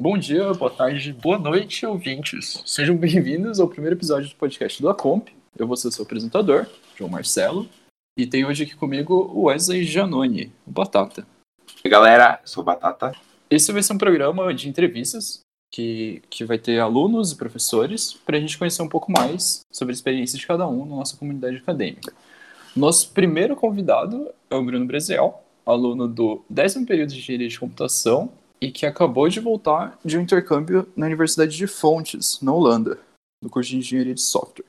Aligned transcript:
Bom 0.00 0.16
dia, 0.16 0.54
boa 0.54 0.70
tarde, 0.70 1.12
boa 1.12 1.36
noite, 1.36 1.84
ouvintes. 1.84 2.62
Sejam 2.64 2.96
bem-vindos 2.96 3.58
ao 3.58 3.66
primeiro 3.66 3.96
episódio 3.96 4.28
do 4.28 4.36
podcast 4.36 4.80
do 4.80 4.88
Acomp. 4.88 5.26
Eu 5.58 5.66
vou 5.66 5.76
ser 5.76 5.90
seu 5.90 6.04
apresentador, 6.04 6.68
João 6.96 7.10
Marcelo, 7.10 7.68
e 8.16 8.24
tem 8.24 8.46
hoje 8.46 8.62
aqui 8.62 8.76
comigo 8.76 9.28
o 9.34 9.46
Wesley 9.46 9.82
Janoni, 9.82 10.52
o 10.64 10.70
Batata. 10.70 11.26
E 11.84 11.88
galera, 11.88 12.40
sou 12.44 12.62
o 12.62 12.64
Batata. 12.64 13.10
Esse 13.50 13.72
vai 13.72 13.82
ser 13.82 13.92
um 13.92 13.98
programa 13.98 14.54
de 14.54 14.68
entrevistas 14.68 15.40
que, 15.74 16.22
que 16.30 16.44
vai 16.44 16.58
ter 16.58 16.78
alunos 16.78 17.32
e 17.32 17.36
professores 17.36 18.12
para 18.12 18.36
a 18.36 18.40
gente 18.40 18.56
conhecer 18.56 18.82
um 18.82 18.88
pouco 18.88 19.10
mais 19.10 19.62
sobre 19.68 19.90
a 19.90 19.96
experiência 19.96 20.38
de 20.38 20.46
cada 20.46 20.68
um 20.68 20.86
na 20.86 20.94
nossa 20.94 21.16
comunidade 21.16 21.56
acadêmica. 21.56 22.14
Nosso 22.76 23.10
primeiro 23.10 23.56
convidado 23.56 24.30
é 24.48 24.54
o 24.54 24.64
Bruno 24.64 24.86
Breziel, 24.86 25.42
aluno 25.66 26.06
do 26.06 26.44
décimo 26.48 26.86
período 26.86 27.08
de 27.08 27.18
Engenharia 27.18 27.48
de 27.48 27.58
Computação 27.58 28.32
e 28.60 28.70
que 28.70 28.86
acabou 28.86 29.28
de 29.28 29.40
voltar 29.40 29.98
de 30.04 30.18
um 30.18 30.20
intercâmbio 30.20 30.88
na 30.96 31.06
Universidade 31.06 31.56
de 31.56 31.66
Fontes, 31.66 32.40
na 32.40 32.52
Holanda, 32.52 32.98
no 33.42 33.50
curso 33.50 33.70
de 33.70 33.78
Engenharia 33.78 34.14
de 34.14 34.20
Software. 34.20 34.64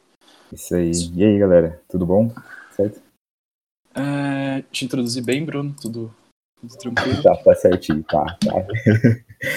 Isso 0.52 0.76
aí. 0.76 0.92
E 1.16 1.24
aí, 1.24 1.40
galera? 1.40 1.82
Tudo 1.90 2.06
bom? 2.06 2.34
Certo? 2.76 3.02
É, 3.96 4.62
te 4.72 4.86
introduzir 4.86 5.24
bem, 5.24 5.44
Bruno? 5.46 5.76
Tudo, 5.80 6.14
tudo 6.60 6.78
tranquilo? 6.78 7.22
Tá, 7.24 7.36
tá 7.36 7.56
certinho, 7.56 8.04
tá. 8.04 8.26
tá. 8.26 8.66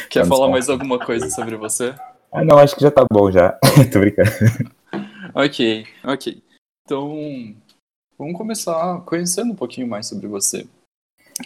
Quer 0.08 0.20
Vamos 0.20 0.36
falar 0.36 0.46
lá. 0.46 0.52
mais 0.52 0.68
alguma 0.68 0.98
coisa 0.98 1.28
sobre 1.30 1.56
você? 1.56 1.94
Ah, 2.30 2.44
não, 2.44 2.58
acho 2.58 2.74
que 2.74 2.82
já 2.82 2.90
tá 2.90 3.04
bom 3.12 3.30
já. 3.30 3.52
Tô 3.92 4.00
brincando. 4.00 4.30
Ok, 5.34 5.86
ok. 6.04 6.42
Então, 6.84 7.54
vamos 8.18 8.36
começar 8.36 9.00
conhecendo 9.02 9.52
um 9.52 9.56
pouquinho 9.56 9.86
mais 9.86 10.06
sobre 10.06 10.26
você. 10.26 10.66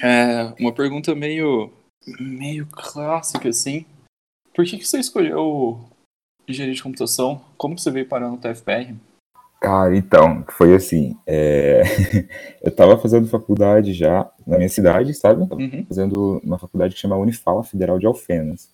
É 0.02 0.52
uma 0.58 0.72
pergunta 0.72 1.14
meio, 1.14 1.72
meio 2.18 2.66
clássica, 2.66 3.48
assim. 3.48 3.84
Por 4.54 4.64
que, 4.64 4.78
que 4.78 4.86
você 4.86 4.98
escolheu 4.98 5.84
engenharia 6.48 6.74
de 6.74 6.82
computação? 6.82 7.42
Como 7.56 7.78
você 7.78 7.90
veio 7.90 8.08
parar 8.08 8.28
no 8.28 8.38
TFPR? 8.38 8.94
Cara, 9.60 9.96
então, 9.96 10.44
foi 10.50 10.74
assim. 10.74 11.16
é, 11.26 11.82
Eu 12.62 12.74
tava 12.74 12.98
fazendo 12.98 13.28
faculdade 13.28 13.92
já 13.92 14.30
na 14.46 14.58
minha 14.58 14.68
cidade, 14.68 15.14
sabe? 15.14 15.42
Uhum. 15.42 15.84
Fazendo 15.86 16.40
uma 16.44 16.58
faculdade 16.58 16.94
que 16.94 17.00
chama 17.00 17.16
Unifala 17.16 17.64
Federal 17.64 17.98
de 17.98 18.06
Alfenas. 18.06 18.70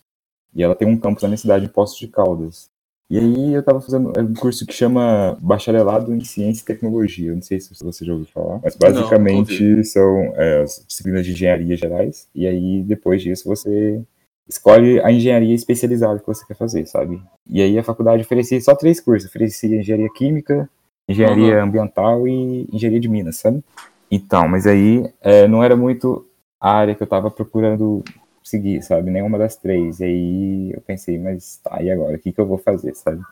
E 0.54 0.62
ela 0.62 0.74
tem 0.74 0.86
um 0.86 0.98
campus 0.98 1.22
na 1.22 1.28
minha 1.28 1.38
cidade, 1.38 1.64
em 1.64 1.68
Poços 1.68 1.98
de 1.98 2.08
Caldas. 2.08 2.70
E 3.12 3.18
aí 3.18 3.52
eu 3.52 3.62
tava 3.62 3.78
fazendo 3.78 4.10
um 4.18 4.32
curso 4.32 4.64
que 4.64 4.72
chama 4.72 5.36
Bacharelado 5.38 6.14
em 6.14 6.24
Ciência 6.24 6.62
e 6.62 6.64
Tecnologia. 6.64 7.28
Eu 7.28 7.34
não 7.34 7.42
sei 7.42 7.60
se 7.60 7.74
você 7.84 8.06
já 8.06 8.12
ouviu 8.14 8.26
falar. 8.32 8.58
Mas 8.64 8.74
basicamente 8.74 9.84
são 9.84 10.32
é, 10.34 10.62
as 10.62 10.82
disciplinas 10.88 11.26
de 11.26 11.32
engenharia 11.32 11.76
gerais. 11.76 12.26
E 12.34 12.46
aí, 12.46 12.82
depois 12.82 13.20
disso, 13.20 13.46
você 13.46 14.00
escolhe 14.48 14.98
a 15.02 15.12
engenharia 15.12 15.54
especializada 15.54 16.20
que 16.20 16.26
você 16.26 16.42
quer 16.46 16.56
fazer, 16.56 16.86
sabe? 16.86 17.20
E 17.46 17.60
aí 17.60 17.78
a 17.78 17.84
faculdade 17.84 18.22
oferecia 18.22 18.58
só 18.62 18.74
três 18.74 18.98
cursos. 18.98 19.28
Oferecia 19.28 19.78
engenharia 19.78 20.08
química, 20.14 20.66
engenharia 21.06 21.62
ambiental 21.62 22.26
e 22.26 22.66
engenharia 22.72 23.00
de 23.00 23.10
minas, 23.10 23.36
sabe? 23.36 23.62
Então, 24.10 24.48
mas 24.48 24.66
aí 24.66 25.06
é, 25.20 25.46
não 25.46 25.62
era 25.62 25.76
muito 25.76 26.26
a 26.58 26.72
área 26.72 26.94
que 26.94 27.02
eu 27.02 27.06
tava 27.06 27.30
procurando 27.30 28.02
seguir, 28.48 28.82
sabe? 28.82 29.10
Nenhuma 29.10 29.38
das 29.38 29.56
três. 29.56 30.00
E 30.00 30.04
aí 30.04 30.72
eu 30.72 30.80
pensei, 30.82 31.18
mas 31.18 31.58
tá, 31.62 31.82
e 31.82 31.90
agora? 31.90 32.16
O 32.16 32.18
que, 32.20 32.32
que 32.32 32.40
eu 32.40 32.46
vou 32.46 32.58
fazer, 32.58 32.94
sabe? 32.94 33.22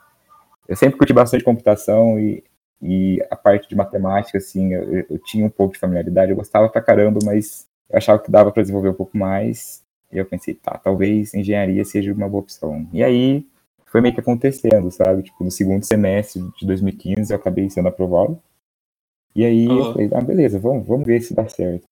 Eu 0.68 0.76
sempre 0.76 0.98
curti 0.98 1.12
bastante 1.12 1.44
computação 1.44 2.18
e, 2.18 2.44
e 2.82 3.22
a 3.30 3.36
parte 3.36 3.68
de 3.68 3.76
matemática, 3.76 4.38
assim, 4.38 4.72
eu, 4.74 4.84
eu- 4.98 5.06
eu 5.10 5.18
tinha 5.18 5.44
um 5.46 5.50
pouco 5.50 5.74
de 5.74 5.80
familiaridade, 5.80 6.30
eu 6.32 6.36
gostava 6.36 6.68
pra 6.68 6.82
caramba, 6.82 7.20
mas 7.24 7.66
eu 7.90 7.98
achava 7.98 8.18
que 8.22 8.30
dava 8.30 8.52
pra 8.52 8.62
desenvolver 8.62 8.90
um 8.90 8.94
pouco 8.94 9.16
mais. 9.18 9.82
E 10.12 10.18
eu 10.18 10.26
pensei, 10.26 10.54
tá, 10.54 10.78
talvez 10.78 11.34
engenharia 11.34 11.84
seja 11.84 12.12
uma 12.12 12.28
boa 12.28 12.42
opção. 12.42 12.86
E 12.92 13.02
aí 13.02 13.46
foi 13.86 14.00
meio 14.00 14.14
que 14.14 14.20
acontecendo, 14.20 14.90
sabe? 14.90 15.22
Tipo, 15.24 15.44
no 15.44 15.50
segundo 15.50 15.84
semestre 15.84 16.42
de 16.58 16.66
2015 16.66 17.32
eu 17.32 17.38
acabei 17.38 17.68
sendo 17.70 17.88
aprovado. 17.88 18.40
E 19.34 19.44
aí 19.44 19.78
eu 19.78 19.84
Aham. 19.84 19.92
falei, 19.92 20.10
ah, 20.14 20.20
beleza, 20.20 20.58
vamos, 20.60 20.86
vamos 20.86 21.06
ver 21.06 21.20
se 21.22 21.34
dá 21.34 21.48
certo. 21.48 21.84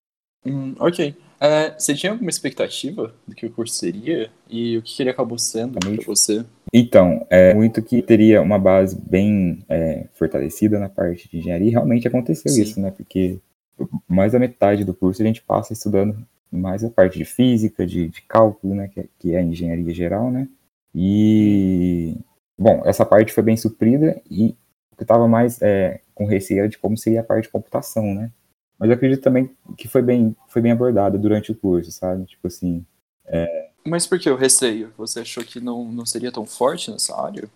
Hum, 0.45 0.75
ok. 0.79 1.15
É, 1.39 1.71
você 1.77 1.95
tinha 1.95 2.11
alguma 2.11 2.29
expectativa 2.29 3.13
do 3.27 3.33
que 3.33 3.45
o 3.45 3.51
curso 3.51 3.75
seria? 3.75 4.29
E 4.49 4.77
o 4.77 4.81
que 4.81 5.01
ele 5.01 5.09
acabou 5.09 5.37
sendo 5.37 5.79
para 5.79 5.89
você? 6.05 6.45
Então, 6.73 7.25
é 7.29 7.53
muito 7.53 7.81
que 7.81 8.01
teria 8.01 8.41
uma 8.41 8.59
base 8.59 8.99
bem 8.99 9.63
é, 9.69 10.07
fortalecida 10.13 10.77
na 10.79 10.89
parte 10.89 11.29
de 11.29 11.37
engenharia, 11.39 11.69
e 11.69 11.71
realmente 11.71 12.07
aconteceu 12.07 12.51
Sim. 12.51 12.61
isso, 12.61 12.79
né? 12.79 12.91
Porque 12.91 13.39
mais 14.07 14.33
da 14.33 14.39
metade 14.39 14.83
do 14.83 14.93
curso 14.93 15.21
a 15.21 15.25
gente 15.25 15.41
passa 15.41 15.73
estudando 15.73 16.17
mais 16.51 16.83
a 16.83 16.89
parte 16.89 17.17
de 17.17 17.25
física, 17.25 17.85
de, 17.85 18.09
de 18.09 18.21
cálculo, 18.23 18.75
né? 18.75 18.87
Que, 18.89 18.99
é- 18.99 19.07
que 19.17 19.33
é 19.33 19.37
a 19.39 19.43
engenharia 19.43 19.93
geral, 19.93 20.29
né? 20.29 20.47
E, 20.93 22.17
bom, 22.57 22.81
essa 22.85 23.05
parte 23.05 23.31
foi 23.31 23.43
bem 23.43 23.55
suprida 23.55 24.21
e 24.29 24.55
o 24.91 24.95
que 24.97 25.03
estava 25.03 25.27
mais 25.27 25.61
é, 25.61 26.01
com 26.13 26.25
receio 26.25 26.59
era 26.59 26.69
de 26.69 26.77
como 26.77 26.97
seria 26.97 27.21
a 27.21 27.23
parte 27.23 27.43
de 27.43 27.49
computação, 27.51 28.13
né? 28.13 28.31
Mas 28.79 28.89
eu 28.89 28.95
acredito 28.95 29.21
também 29.21 29.49
que 29.77 29.87
foi 29.87 30.01
bem, 30.01 30.35
foi 30.47 30.61
bem 30.61 30.71
abordada 30.71 31.17
durante 31.17 31.51
o 31.51 31.55
curso, 31.55 31.91
sabe? 31.91 32.25
Tipo 32.25 32.47
assim, 32.47 32.85
Mas 33.85 34.07
por 34.07 34.17
que 34.17 34.29
o 34.29 34.35
receio? 34.35 34.93
Você 34.97 35.19
achou 35.19 35.43
que 35.43 35.59
não, 35.59 35.91
não 35.91 36.05
seria 36.05 36.31
tão 36.31 36.45
forte 36.45 36.89
nessa 36.89 37.19
área? 37.21 37.49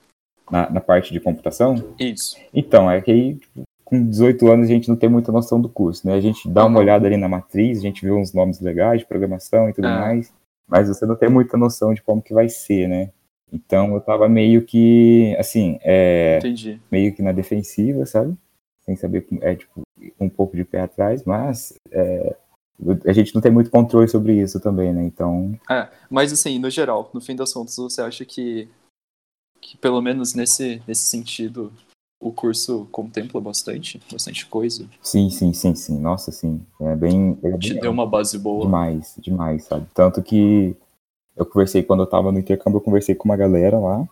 na, 0.50 0.70
na 0.70 0.82
parte 0.82 1.14
de 1.14 1.20
computação, 1.20 1.96
Isso. 2.00 2.38
Então, 2.54 2.90
é 2.90 3.02
que 3.02 3.12
aí, 3.12 3.36
tipo, 3.36 3.64
com 3.84 4.08
18 4.08 4.52
anos, 4.52 4.66
a 4.66 4.70
gente 4.70 4.90
não 4.90 4.96
tem 4.96 5.10
muita 5.10 5.32
noção 5.32 5.60
do 5.60 5.70
curso, 5.70 6.08
né? 6.08 6.14
A 6.14 6.22
gente 6.22 6.48
dá 6.50 6.66
uma 6.66 6.80
olhada 6.80 7.08
ali 7.08 7.18
na 7.18 7.28
matriz, 7.28 7.80
a 7.80 7.82
gente 7.82 8.04
vê 8.04 8.12
uns 8.12 8.34
nomes 8.34 8.60
legais 8.60 9.02
de 9.02 9.08
programação 9.08 9.70
e 9.70 9.74
tudo 9.74 9.88
É. 9.88 10.00
mais, 10.00 10.34
mas 10.68 10.88
você 10.88 11.06
não 11.06 11.16
tem 11.16 11.30
muita 11.30 11.58
noção 11.58 11.94
de 11.94 12.02
como 12.02 12.22
que 12.22 12.34
vai 12.34 12.50
ser, 12.50 12.88
né? 12.88 13.10
Então, 13.52 13.94
eu 13.94 14.02
tava 14.02 14.28
meio 14.28 14.64
que, 14.64 15.36
assim, 15.38 15.78
é, 15.84 16.38
Entendi. 16.40 16.82
meio 16.92 17.14
que 17.14 17.22
na 17.22 17.32
defensiva, 17.32 18.06
sabe? 18.06 18.36
Sem 18.86 18.96
saber, 18.96 19.26
é, 19.42 19.56
tipo, 19.56 19.82
um 20.20 20.30
pouco 20.30 20.56
de 20.56 20.66
pé 20.66 20.82
atrás, 20.82 21.24
mas 21.24 21.74
é, 21.92 22.36
a 23.06 23.14
gente 23.14 23.34
não 23.34 23.42
tem 23.42 23.52
muito 23.52 23.70
controle 23.70 24.08
sobre 24.10 24.34
isso 24.42 24.60
também, 24.60 24.92
né? 24.94 25.04
Então, 25.04 25.58
É, 25.70 25.90
mas 26.10 26.34
assim, 26.34 26.60
no 26.60 26.70
geral, 26.70 27.10
no 27.14 27.22
fim 27.22 27.36
das 27.36 27.54
contas, 27.54 27.76
você 27.76 28.02
acha 28.02 28.26
que, 28.26 28.68
que 29.62 29.78
pelo 29.78 30.02
menos 30.02 30.34
nesse, 30.34 30.82
nesse 30.86 31.04
sentido, 31.06 31.72
o 32.22 32.32
curso 32.32 32.86
contempla 32.92 33.40
bastante? 33.40 34.02
Bastante 34.12 34.46
coisa? 34.46 34.88
sim, 35.02 35.30
sim, 35.30 35.54
sim, 35.54 35.76
sim. 35.76 36.00
Nossa, 36.00 36.32
sim. 36.32 36.66
É 36.82 36.96
bem... 36.96 37.38
é 37.44 37.58
Te 37.58 37.74
bem- 37.74 37.82
deu 37.82 37.92
uma 37.92 38.06
base 38.06 38.38
boa? 38.38 38.66
Demais, 38.66 39.16
demais, 39.20 39.64
sabe? 39.64 39.88
Tanto 39.94 40.22
que 40.22 40.76
eu 41.36 41.46
conversei, 41.46 41.84
quando 41.84 42.04
eu 42.04 42.08
tava 42.08 42.32
no 42.32 42.40
intercâmbio, 42.40 42.78
eu 42.78 42.82
conversei 42.84 43.16
com 43.16 43.26
uma 43.26 43.38
galera 43.38 43.80
lá. 43.80 44.08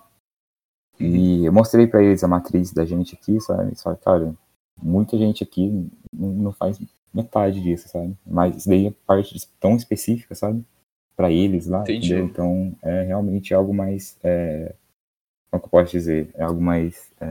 E 1.00 1.46
eu 1.46 1.52
mostrei 1.52 1.88
pra 1.88 2.04
eles 2.04 2.24
a 2.24 2.28
matriz 2.28 2.72
da 2.72 2.86
gente 2.86 3.16
aqui, 3.16 3.40
sabe? 3.42 3.70
Eles 3.70 3.82
falaram, 3.82 4.02
cara, 4.04 4.36
muita 4.82 5.18
gente 5.18 5.44
aqui 5.44 5.90
não 6.14 6.52
faz 6.52 6.80
metade 7.14 7.62
disso, 7.62 7.90
sabe? 7.90 8.16
Mas 8.26 8.56
isso 8.58 8.70
daí 8.70 8.88
é 8.88 8.94
parte 9.06 9.36
tão 9.60 9.76
específica, 9.76 10.34
sabe? 10.36 10.64
Pra 11.16 11.30
eles 11.32 11.68
lá, 11.68 11.82
Entendi. 11.82 12.14
entendeu? 12.14 12.26
Então 12.26 12.76
é 12.82 13.04
realmente 13.04 13.54
algo 13.54 13.74
mais. 13.74 14.18
É... 14.24 14.74
Como 15.50 15.62
que 15.62 15.68
eu 15.68 15.70
posso 15.72 15.92
dizer? 15.92 16.30
É 16.36 16.44
algo 16.44 16.62
mais. 16.62 17.12
é, 17.20 17.28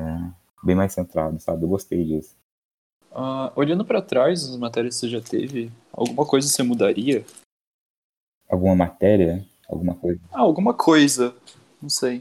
Bem 0.63 0.77
mais 0.77 0.93
centrado, 0.93 1.41
sabe? 1.41 1.65
Eu 1.65 1.69
gostei 1.71 2.05
disso. 2.05 2.37
Ah, 3.11 3.51
olhando 3.57 3.85
pra 3.85 4.03
trás, 4.03 4.45
as 4.45 4.57
matérias 4.57 4.95
que 4.95 5.01
você 5.01 5.09
já 5.09 5.21
teve, 5.21 5.73
alguma 5.93 6.27
coisa 6.27 6.47
você 6.47 6.63
mudaria? 6.63 7.25
Alguma 8.49 8.77
matéria, 8.77 9.45
alguma 9.69 9.95
coisa. 9.95 10.21
Ah, 10.31 10.41
alguma 10.41 10.75
coisa. 10.75 11.35
Não 11.81 11.89
sei. 11.89 12.19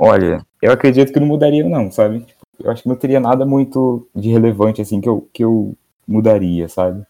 Olha, 0.00 0.44
eu 0.60 0.72
acredito 0.72 1.12
que 1.12 1.20
não 1.20 1.26
mudaria 1.28 1.66
não, 1.68 1.90
sabe? 1.92 2.26
Eu 2.62 2.70
acho 2.70 2.82
que 2.82 2.88
não 2.88 2.96
teria 2.96 3.20
nada 3.20 3.46
muito 3.46 4.08
de 4.14 4.30
relevante 4.30 4.80
assim 4.80 5.00
que 5.00 5.08
eu, 5.08 5.28
que 5.32 5.44
eu 5.44 5.76
mudaria, 6.06 6.68
sabe? 6.68 7.04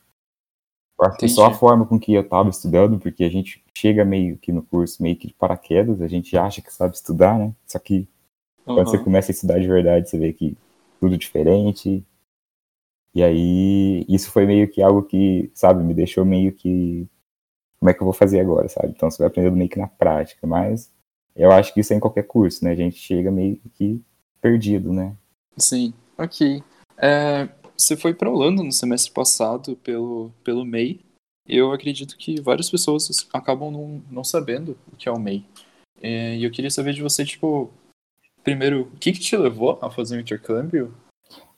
Eu 0.99 1.07
acho 1.07 1.19
que 1.19 1.29
só 1.29 1.47
a 1.47 1.55
forma 1.55 1.87
com 1.87 1.99
que 1.99 2.13
eu 2.13 2.29
tava 2.29 2.51
estudando, 2.51 2.99
porque 2.99 3.25
a 3.25 3.31
gente 3.31 3.65
chega 3.75 4.05
meio 4.05 4.37
que 4.37 4.53
no 4.53 4.63
curso 4.63 5.03
meio 5.03 5.17
que 5.17 5.29
de 5.29 5.35
paraquedas, 5.35 6.03
a 6.03 6.07
gente 6.09 6.37
acha 6.37 6.61
que 6.61 6.73
sabe 6.73 6.95
estudar, 6.95 7.39
né? 7.39 7.55
Só 7.67 7.79
que 7.79 8.07
quando 8.65 8.89
você 8.89 8.99
começa 8.99 9.31
a 9.31 9.35
estudar 9.35 9.59
de 9.59 9.67
verdade, 9.67 10.09
você 10.09 10.19
vê 10.19 10.33
que 10.33 10.57
tudo 11.01 11.17
diferente. 11.17 12.05
E 13.15 13.23
aí, 13.23 14.05
isso 14.09 14.31
foi 14.31 14.47
meio 14.47 14.71
que 14.71 14.83
algo 14.83 15.03
que, 15.03 15.51
sabe, 15.55 15.83
me 15.83 15.95
deixou 15.95 16.25
meio 16.25 16.53
que. 16.53 17.09
Como 17.79 17.91
é 17.91 17.95
que 17.95 18.03
eu 18.03 18.05
vou 18.05 18.13
fazer 18.13 18.41
agora, 18.41 18.69
sabe? 18.69 18.93
Então 18.95 19.11
você 19.11 19.19
vai 19.19 19.29
aprendendo 19.29 19.57
meio 19.57 19.71
que 19.71 19.79
na 19.79 19.89
prática, 19.89 20.47
mas 20.47 20.93
eu 21.35 21.51
acho 21.51 21.73
que 21.73 21.81
isso 21.81 21.95
é 21.95 21.97
em 21.97 22.01
qualquer 22.01 22.25
curso, 22.25 22.63
né? 22.63 22.73
A 22.73 22.75
gente 22.75 22.97
chega 22.97 23.31
meio 23.31 23.59
que 23.73 24.03
perdido, 24.41 24.93
né? 24.93 25.17
Sim, 25.57 25.93
ok. 26.17 26.63
É, 26.97 27.49
você 27.77 27.97
foi 27.97 28.15
para 28.15 28.31
Holanda 28.31 28.63
no 28.63 28.73
semestre 28.73 29.13
passado 29.13 29.77
pelo, 29.77 30.31
pelo 30.45 30.65
MEI. 30.65 31.01
Eu 31.47 31.73
acredito 31.73 32.17
que 32.17 32.41
várias 32.41 32.71
pessoas 32.71 33.29
acabam 33.33 33.71
não, 33.71 34.03
não 34.11 34.25
sabendo 34.25 34.77
o 34.93 34.97
que 34.97 35.09
é 35.09 35.13
o 35.13 35.19
MEI. 35.19 35.45
É, 36.01 36.37
e 36.37 36.45
eu 36.45 36.51
queria 36.51 36.71
saber 36.71 36.95
de 36.95 37.03
você, 37.03 37.25
tipo, 37.25 37.71
primeiro, 38.45 38.83
o 38.83 38.97
que, 38.97 39.13
que 39.13 39.21
te 39.21 39.37
levou 39.37 39.79
a 39.83 39.91
fazer 39.91 40.17
um 40.17 40.21
intercâmbio? 40.21 40.95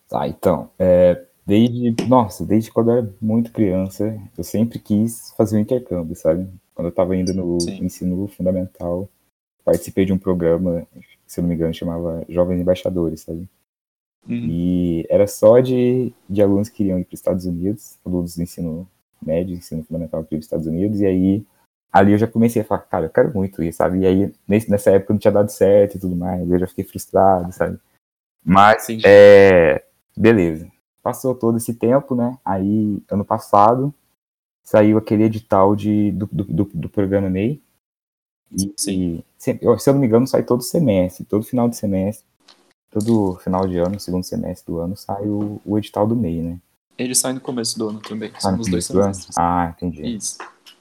Tá, 0.08 0.28
então, 0.28 0.70
é, 0.78 1.24
desde, 1.46 1.94
nossa, 2.06 2.44
desde 2.44 2.70
quando 2.70 2.90
eu 2.90 2.98
era 2.98 3.14
muito 3.20 3.52
criança, 3.52 4.18
eu 4.36 4.44
sempre 4.44 4.78
quis 4.78 5.32
fazer 5.36 5.56
um 5.56 5.60
intercâmbio, 5.60 6.14
sabe? 6.16 6.48
Quando 6.74 6.88
eu 6.88 6.94
tava 6.94 7.16
indo 7.16 7.32
no 7.34 7.60
Sim. 7.60 7.84
ensino 7.84 8.26
fundamental, 8.28 9.08
participei 9.64 10.04
de 10.04 10.12
um 10.12 10.18
programa, 10.18 10.86
se 11.26 11.40
eu 11.40 11.42
não 11.42 11.48
me 11.48 11.54
engano, 11.54 11.74
chamava 11.74 12.24
Jovens 12.28 12.60
Embaixadores, 12.60 13.20
sabe? 13.20 13.48
Uhum. 14.28 14.46
E 14.48 15.06
era 15.08 15.26
só 15.26 15.60
de, 15.60 16.12
de 16.28 16.42
alunos 16.42 16.68
que 16.68 16.78
queriam 16.78 16.98
ir 16.98 17.04
para 17.04 17.14
os 17.14 17.20
Estados 17.20 17.44
Unidos, 17.44 17.98
alunos 18.04 18.36
do 18.36 18.42
ensino 18.42 18.88
médio, 19.20 19.56
ensino 19.56 19.84
fundamental 19.84 20.24
que 20.24 20.34
iam 20.34 20.38
para 20.38 20.40
os 20.40 20.46
Estados 20.46 20.66
Unidos, 20.66 21.00
e 21.00 21.06
aí 21.06 21.44
ali 21.92 22.12
eu 22.12 22.18
já 22.18 22.26
comecei 22.26 22.62
a 22.62 22.64
falar, 22.64 22.82
cara, 22.82 23.06
eu 23.06 23.10
quero 23.10 23.34
muito 23.34 23.62
ir, 23.62 23.72
sabe? 23.72 24.00
E 24.00 24.06
aí 24.06 24.32
nesse, 24.46 24.70
nessa 24.70 24.90
época 24.90 25.12
não 25.12 25.18
tinha 25.18 25.32
dado 25.32 25.50
certo 25.50 25.96
e 25.96 26.00
tudo 26.00 26.16
mais, 26.16 26.48
eu 26.48 26.58
já 26.58 26.66
fiquei 26.66 26.84
frustrado, 26.84 27.52
sabe? 27.52 27.78
Mas, 28.44 28.86
é, 29.04 29.84
beleza. 30.16 30.70
Passou 31.02 31.34
todo 31.34 31.58
esse 31.58 31.74
tempo, 31.74 32.14
né? 32.14 32.38
Aí, 32.44 33.02
ano 33.10 33.24
passado, 33.24 33.94
saiu 34.62 34.98
aquele 34.98 35.24
edital 35.24 35.74
de, 35.76 36.12
do, 36.12 36.26
do, 36.26 36.44
do, 36.44 36.64
do 36.64 36.88
programa 36.88 37.28
MEI. 37.28 37.62
E, 38.52 38.72
Sim. 38.76 38.92
e, 38.92 39.24
se, 39.38 39.58
eu, 39.60 39.78
se 39.78 39.88
eu 39.88 39.94
não 39.94 40.00
me 40.00 40.06
engano, 40.06 40.26
sai 40.26 40.42
todo 40.42 40.62
semestre, 40.62 41.24
todo 41.24 41.44
final 41.44 41.68
de 41.68 41.76
semestre, 41.76 42.26
todo 42.92 43.36
final 43.42 43.66
de 43.66 43.78
ano, 43.78 43.98
segundo 43.98 44.22
semestre 44.22 44.72
do 44.72 44.78
ano, 44.78 44.96
sai 44.96 45.26
o, 45.26 45.60
o 45.64 45.78
edital 45.78 46.06
do 46.06 46.14
MEI, 46.14 46.42
né? 46.42 46.58
Ele 46.96 47.14
sai 47.14 47.32
no 47.32 47.40
começo 47.40 47.78
do 47.78 47.88
ano 47.88 48.00
também. 48.00 48.30
Ah, 48.34 48.40
São 48.40 48.58
os 48.60 48.68
dois 48.68 48.86
do 48.86 49.00
semestres. 49.00 49.36
Ah, 49.36 49.74
entendi. 49.74 50.06
Isso. 50.14 50.38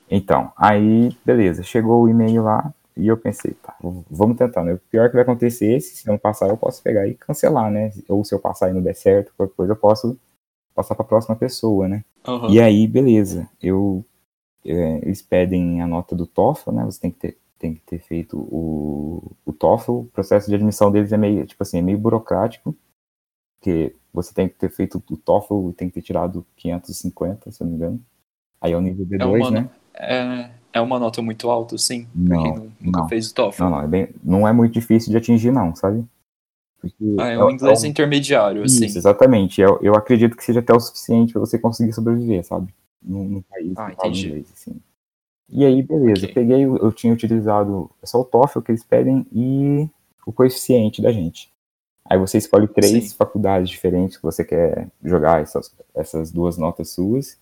Então, 0.10 0.52
aí, 0.58 1.16
beleza, 1.26 1.64
chegou 1.64 2.04
o 2.04 2.10
e-mail 2.10 2.44
lá 2.44 2.74
e 2.98 3.08
eu 3.08 3.18
pensei, 3.18 3.54
tá, 3.54 3.76
vamos 4.10 4.38
tentar, 4.38 4.64
né? 4.64 4.74
O 4.74 4.78
pior 4.92 5.08
que 5.08 5.16
vai 5.16 5.24
acontecer, 5.24 5.80
se 5.80 6.06
eu 6.08 6.12
não 6.12 6.20
passar, 6.20 6.50
eu 6.50 6.58
posso 6.58 6.84
pegar 6.84 7.08
e 7.08 7.16
cancelar, 7.16 7.72
né? 7.72 7.92
Ou 8.10 8.24
se 8.26 8.36
eu 8.36 8.40
passar 8.40 8.70
e 8.70 8.74
não 8.74 8.82
der 8.82 8.96
certo, 8.96 9.32
qualquer 9.38 9.56
coisa, 9.56 9.72
eu 9.72 9.78
posso 9.78 10.18
passar 10.76 10.96
para 10.96 11.06
a 11.06 11.08
próxima 11.08 11.36
pessoa, 11.36 11.88
né? 11.88 12.04
Aham. 12.28 12.52
E 12.52 12.60
aí, 12.60 12.88
beleza, 12.88 13.50
eu 13.62 14.04
é, 14.66 14.98
eles 15.04 15.22
pedem 15.22 15.82
a 15.82 15.88
nota 15.88 16.16
do 16.16 16.28
TOEFL, 16.28 16.72
né? 16.72 16.86
Você 16.86 17.00
tem 17.00 17.12
que 17.12 17.20
ter, 17.20 17.38
tem 17.62 17.76
que 17.76 17.82
ter 17.82 18.00
feito 18.00 18.38
o, 18.38 19.32
o 19.46 19.54
TOEFL. 19.54 19.92
O 19.92 20.06
processo 20.06 20.50
de 20.50 20.56
admissão 20.56 20.92
deles 20.92 21.14
é 21.14 21.18
meio, 21.18 21.46
tipo 21.46 21.62
assim, 21.62 21.78
é 21.78 21.82
meio 21.82 21.98
burocrático, 21.98 22.76
porque 23.60 23.96
você 24.14 24.34
tem 24.34 24.50
que 24.50 24.56
ter 24.56 24.70
feito 24.70 25.02
o 25.10 25.18
TOEFL 25.18 25.70
e 25.70 25.74
tem 25.74 25.88
que 25.88 25.94
ter 25.96 26.02
tirado 26.02 26.46
550, 26.58 27.52
se 27.52 27.62
eu 27.62 27.66
não 27.66 27.72
me 27.72 27.78
engano. 27.78 28.02
Aí 28.60 28.72
é 28.74 28.78
o 28.78 28.82
nível 28.82 29.06
É 29.06 29.18
B2, 29.18 29.38
uma, 29.40 29.52
né? 29.52 29.62
no- 29.62 29.72
é, 29.94 30.52
é 30.74 30.82
uma 30.82 31.00
nota 31.00 31.22
muito 31.22 31.50
alta, 31.50 31.78
sim. 31.78 32.08
pra 32.26 32.36
Não, 32.36 32.44
quem 32.44 32.56
nu- 32.56 32.72
nunca 32.82 33.00
não. 33.02 33.08
fez 33.10 33.30
o 33.30 33.34
TOEFL. 33.36 33.64
Não, 33.64 33.70
não, 33.72 33.82
é 33.82 33.88
bem, 33.88 34.10
não 34.24 34.48
é 34.48 34.52
muito 34.54 34.74
difícil 34.74 35.12
de 35.12 35.18
atingir, 35.18 35.52
não, 35.52 35.76
sabe? 35.76 36.04
Porque 36.80 37.16
Ah, 37.20 37.28
é 37.28 37.38
um 37.44 37.50
inglês 37.52 37.84
um- 37.84 37.88
intermediário, 37.88 38.64
assim. 38.64 38.86
Isso, 38.86 38.98
exatamente. 38.98 39.62
Eu, 39.62 39.78
eu 39.84 39.94
acredito 39.94 40.36
que 40.36 40.44
seja 40.44 40.60
até 40.62 40.74
o 40.74 40.80
suficiente 40.80 41.32
para 41.32 41.40
você 41.40 41.60
conseguir 41.60 41.94
sobreviver, 41.94 42.44
sabe? 42.44 42.74
Num, 43.02 43.24
num 43.28 43.42
país 43.44 43.78
Ah, 43.78 43.90
que 43.92 43.96
fala 43.96 44.10
entendi. 44.10 44.28
inglês, 44.28 44.52
assim. 44.52 44.82
E 45.52 45.66
aí, 45.66 45.82
beleza, 45.84 46.26
Ok. 46.26 46.30
eu 46.30 46.34
peguei, 46.34 46.66
o- 46.66 46.78
eu 46.78 46.92
tinha 46.92 47.14
utilizado 47.14 47.90
só 48.04 48.22
o 48.22 48.26
TOEFL 48.26 48.62
que 48.62 48.72
eles 48.72 48.84
pedem 48.84 49.26
e 49.32 49.90
o 50.26 50.32
coeficiente 50.32 51.02
da 51.02 51.12
gente. 51.12 51.52
Aí 52.10 52.18
você 52.18 52.38
escolhe 52.38 52.68
três 52.68 53.10
Sim. 53.12 53.16
faculdades 53.18 53.70
diferentes 53.70 54.18
que 54.18 54.24
você 54.24 54.44
quer 54.44 54.90
jogar 55.04 55.42
essas, 55.42 55.74
essas 55.94 56.32
duas 56.32 56.58
notas 56.58 56.90
suas. 56.92 57.38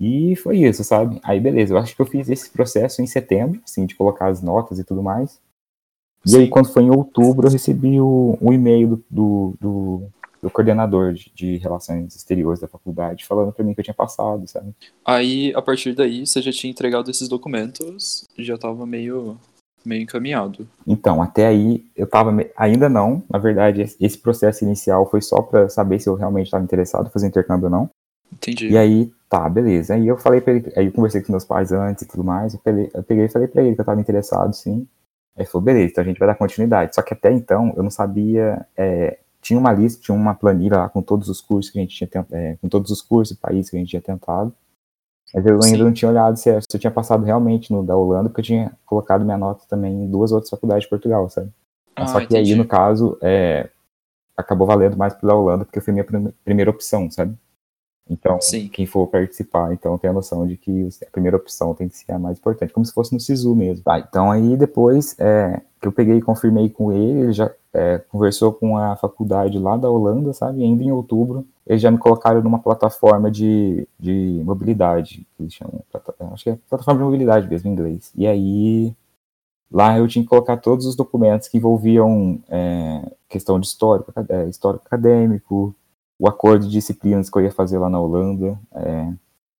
E 0.00 0.36
foi 0.36 0.58
isso, 0.58 0.84
sabe? 0.84 1.20
Aí 1.24 1.40
beleza, 1.40 1.74
eu 1.74 1.78
acho 1.78 1.94
que 1.94 2.00
eu 2.00 2.06
fiz 2.06 2.28
esse 2.28 2.50
processo 2.50 3.02
em 3.02 3.06
setembro, 3.06 3.60
assim, 3.64 3.84
de 3.84 3.96
colocar 3.96 4.28
as 4.28 4.40
notas 4.42 4.78
e 4.78 4.84
tudo 4.84 5.02
mais. 5.02 5.40
E 6.26 6.36
aí, 6.36 6.44
Sim. 6.44 6.50
quando 6.50 6.72
foi 6.72 6.82
em 6.82 6.90
outubro, 6.90 7.46
eu 7.46 7.52
recebi 7.52 8.00
o, 8.00 8.36
um 8.40 8.52
e-mail 8.52 8.88
do, 8.88 9.04
do, 9.10 9.54
do, 9.60 10.02
do 10.42 10.50
coordenador 10.50 11.12
de, 11.12 11.30
de 11.34 11.56
relações 11.56 12.14
exteriores 12.14 12.60
da 12.60 12.68
faculdade 12.68 13.26
falando 13.26 13.52
pra 13.52 13.64
mim 13.64 13.74
que 13.74 13.80
eu 13.80 13.84
tinha 13.84 13.94
passado, 13.94 14.46
sabe? 14.46 14.72
Aí, 15.04 15.52
a 15.54 15.60
partir 15.62 15.94
daí, 15.94 16.26
você 16.26 16.40
já 16.40 16.52
tinha 16.52 16.70
entregado 16.70 17.10
esses 17.10 17.28
documentos, 17.28 18.24
já 18.38 18.56
tava 18.56 18.86
meio, 18.86 19.36
meio 19.84 20.02
encaminhado. 20.02 20.68
Então, 20.86 21.20
até 21.20 21.46
aí, 21.46 21.84
eu 21.96 22.06
tava. 22.06 22.30
me- 22.30 22.50
Ainda 22.56 22.88
não, 22.88 23.22
na 23.28 23.38
verdade, 23.38 23.82
esse- 24.00 24.18
processo 24.18 24.64
inicial 24.64 25.08
foi 25.10 25.20
só 25.20 25.42
pra 25.42 25.68
saber 25.68 25.98
se 26.00 26.08
eu 26.08 26.14
realmente 26.14 26.46
estava 26.46 26.62
interessado 26.64 27.06
em 27.08 27.10
fazer 27.10 27.26
intercâmbio 27.26 27.64
ou 27.66 27.70
não. 27.70 27.90
Entendi. 28.32 28.68
E 28.68 28.76
aí, 28.78 29.10
tá, 29.28 29.48
beleza. 29.48 29.94
Aí 29.94 30.06
eu 30.06 30.16
falei 30.18 30.40
pra 30.40 30.52
ele, 30.52 30.72
aí 30.76 30.86
eu 30.86 30.92
conversei 30.92 31.22
com 31.22 31.32
meus 31.32 31.44
pais 31.44 31.72
antes 31.72 32.02
e 32.02 32.06
tudo 32.08 32.22
mais. 32.22 32.54
Eu 32.54 32.60
peguei, 32.60 32.90
eu 32.94 33.02
peguei 33.02 33.24
e 33.24 33.28
falei 33.28 33.48
pra 33.48 33.62
ele 33.62 33.74
que 33.74 33.80
eu 33.80 33.84
tava 33.84 34.00
interessado, 34.00 34.52
sim. 34.54 34.86
Aí 35.36 35.42
ele 35.42 35.46
falou, 35.50 35.64
beleza, 35.64 35.90
então 35.90 36.04
a 36.04 36.06
gente 36.06 36.18
vai 36.18 36.28
dar 36.28 36.34
continuidade. 36.34 36.94
Só 36.94 37.00
que 37.02 37.14
até 37.14 37.32
então 37.32 37.72
eu 37.76 37.82
não 37.82 37.90
sabia. 37.90 38.66
é, 38.76 39.18
tinha 39.48 39.58
uma 39.58 39.72
lista, 39.72 40.02
tinha 40.02 40.14
uma 40.14 40.34
planilha 40.34 40.76
lá 40.76 40.88
com 40.90 41.00
todos 41.00 41.26
os 41.30 41.40
cursos 41.40 41.72
que 41.72 41.78
a 41.78 41.82
gente 41.82 41.96
tinha 41.96 42.26
é, 42.32 42.56
com 42.60 42.68
todos 42.68 42.90
os 42.90 43.00
cursos 43.00 43.34
e 43.34 43.40
países 43.40 43.70
que 43.70 43.76
a 43.76 43.80
gente 43.80 43.88
tinha 43.88 44.02
tentado. 44.02 44.52
Mas 45.34 45.46
eu 45.46 45.54
ainda 45.54 45.78
Sim. 45.78 45.84
não 45.84 45.92
tinha 45.92 46.10
olhado 46.10 46.36
se, 46.36 46.50
se 46.60 46.66
eu 46.74 46.78
tinha 46.78 46.90
passado 46.90 47.24
realmente 47.24 47.72
no 47.72 47.82
da 47.82 47.96
Holanda, 47.96 48.28
porque 48.28 48.42
eu 48.42 48.44
tinha 48.44 48.72
colocado 48.84 49.24
minha 49.24 49.38
nota 49.38 49.64
também 49.66 50.04
em 50.04 50.10
duas 50.10 50.32
outras 50.32 50.50
faculdades 50.50 50.84
de 50.84 50.90
Portugal, 50.90 51.30
sabe? 51.30 51.50
Ah, 51.96 52.06
só 52.06 52.20
que 52.20 52.36
aí, 52.36 52.42
entendi. 52.42 52.56
no 52.56 52.66
caso, 52.66 53.16
é, 53.22 53.70
acabou 54.36 54.66
valendo 54.66 54.98
mais 54.98 55.14
pela 55.14 55.34
Holanda, 55.34 55.64
porque 55.64 55.80
foi 55.80 55.94
minha 55.94 56.04
prime- 56.04 56.34
primeira 56.44 56.70
opção, 56.70 57.10
sabe? 57.10 57.34
Então, 58.10 58.38
Sim. 58.40 58.68
quem 58.68 58.84
for 58.86 59.06
participar, 59.06 59.72
então 59.72 59.96
tem 59.96 60.10
a 60.10 60.12
noção 60.14 60.46
de 60.46 60.58
que 60.58 60.88
a 61.06 61.10
primeira 61.10 61.36
opção 61.38 61.74
tem 61.74 61.88
que 61.88 61.96
ser 61.96 62.12
a 62.12 62.18
mais 62.18 62.38
importante, 62.38 62.72
como 62.72 62.84
se 62.84 62.92
fosse 62.92 63.14
no 63.14 63.20
SISU 63.20 63.54
mesmo. 63.56 63.84
Tá, 63.84 63.98
então 63.98 64.30
aí 64.30 64.56
depois 64.58 65.18
é, 65.18 65.60
que 65.80 65.88
eu 65.88 65.92
peguei 65.92 66.16
e 66.16 66.22
confirmei 66.22 66.68
com 66.68 66.92
ele, 66.92 67.20
ele 67.20 67.32
já 67.32 67.50
é, 67.72 67.98
conversou 67.98 68.52
com 68.52 68.76
a 68.76 68.96
faculdade 68.96 69.58
lá 69.58 69.76
da 69.76 69.90
Holanda, 69.90 70.32
sabe? 70.32 70.60
E 70.60 70.64
ainda 70.64 70.82
em 70.82 70.92
outubro, 70.92 71.46
eles 71.66 71.82
já 71.82 71.90
me 71.90 71.98
colocaram 71.98 72.42
numa 72.42 72.58
plataforma 72.58 73.30
de, 73.30 73.86
de 73.98 74.42
mobilidade, 74.44 75.26
que 75.36 75.42
eles 75.42 75.54
chamam, 75.54 75.80
plata- 75.90 76.14
acho 76.32 76.44
que 76.44 76.50
é 76.50 76.58
plataforma 76.68 77.00
de 77.00 77.04
mobilidade 77.04 77.48
mesmo 77.48 77.68
em 77.70 77.72
inglês. 77.72 78.12
E 78.16 78.26
aí 78.26 78.94
Lá 79.70 79.98
eu 79.98 80.08
tinha 80.08 80.22
que 80.22 80.28
colocar 80.28 80.56
todos 80.56 80.86
os 80.86 80.96
documentos 80.96 81.46
que 81.48 81.58
envolviam 81.58 82.40
é, 82.48 83.12
questão 83.28 83.60
de 83.60 83.66
histórico, 83.66 84.12
é, 84.28 84.48
histórico 84.48 84.86
acadêmico, 84.86 85.74
o 86.18 86.26
acordo 86.26 86.64
de 86.66 86.72
disciplinas 86.72 87.28
que 87.28 87.36
eu 87.38 87.42
ia 87.42 87.52
fazer 87.52 87.78
lá 87.78 87.90
na 87.90 88.00
Holanda. 88.00 88.58
é, 88.74 89.12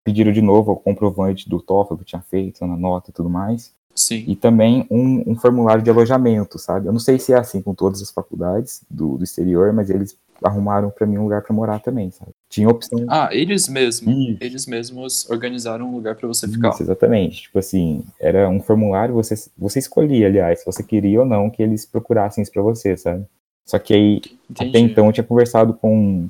pediram 0.04 0.32
de 0.32 0.40
novo 0.40 0.72
o 0.72 0.76
comprovante 0.76 1.48
do 1.48 1.60
TOEFL 1.60 1.96
que 1.96 2.02
eu 2.02 2.06
tinha 2.06 2.22
feito, 2.22 2.66
na 2.66 2.76
nota 2.76 3.10
e 3.10 3.12
tudo 3.12 3.28
mais. 3.28 3.74
Sim. 3.98 4.24
E 4.28 4.36
também 4.36 4.86
um, 4.88 5.32
um 5.32 5.36
formulário 5.36 5.82
de 5.82 5.90
alojamento, 5.90 6.58
sabe? 6.58 6.86
Eu 6.86 6.92
não 6.92 7.00
sei 7.00 7.18
se 7.18 7.32
é 7.32 7.36
assim 7.36 7.60
com 7.60 7.74
todas 7.74 8.00
as 8.00 8.10
faculdades 8.10 8.82
do, 8.88 9.18
do 9.18 9.24
exterior, 9.24 9.72
mas 9.72 9.90
eles 9.90 10.16
arrumaram 10.42 10.88
para 10.88 11.04
mim 11.04 11.18
um 11.18 11.24
lugar 11.24 11.42
para 11.42 11.54
morar 11.54 11.80
também, 11.80 12.12
sabe? 12.12 12.30
Tinha 12.48 12.68
opção. 12.68 13.04
Ah, 13.08 13.28
eles 13.32 13.68
mesmos. 13.68 14.14
Isso. 14.14 14.38
Eles 14.40 14.66
mesmos 14.66 15.28
organizaram 15.28 15.88
um 15.88 15.94
lugar 15.96 16.14
pra 16.14 16.28
você 16.28 16.46
ficar. 16.46 16.70
Isso, 16.70 16.84
exatamente. 16.84 17.42
Tipo 17.42 17.58
assim, 17.58 18.04
era 18.20 18.48
um 18.48 18.60
formulário, 18.60 19.14
você, 19.14 19.34
você 19.56 19.80
escolhia, 19.80 20.28
aliás, 20.28 20.60
se 20.60 20.66
você 20.66 20.82
queria 20.84 21.18
ou 21.20 21.26
não 21.26 21.50
que 21.50 21.60
eles 21.60 21.84
procurassem 21.84 22.40
isso 22.40 22.52
pra 22.52 22.62
você, 22.62 22.96
sabe? 22.96 23.24
Só 23.66 23.78
que 23.80 23.92
aí, 23.92 24.22
Entendi. 24.48 24.70
até 24.70 24.78
então, 24.78 25.06
eu 25.06 25.12
tinha 25.12 25.24
conversado 25.24 25.74
com, 25.74 26.28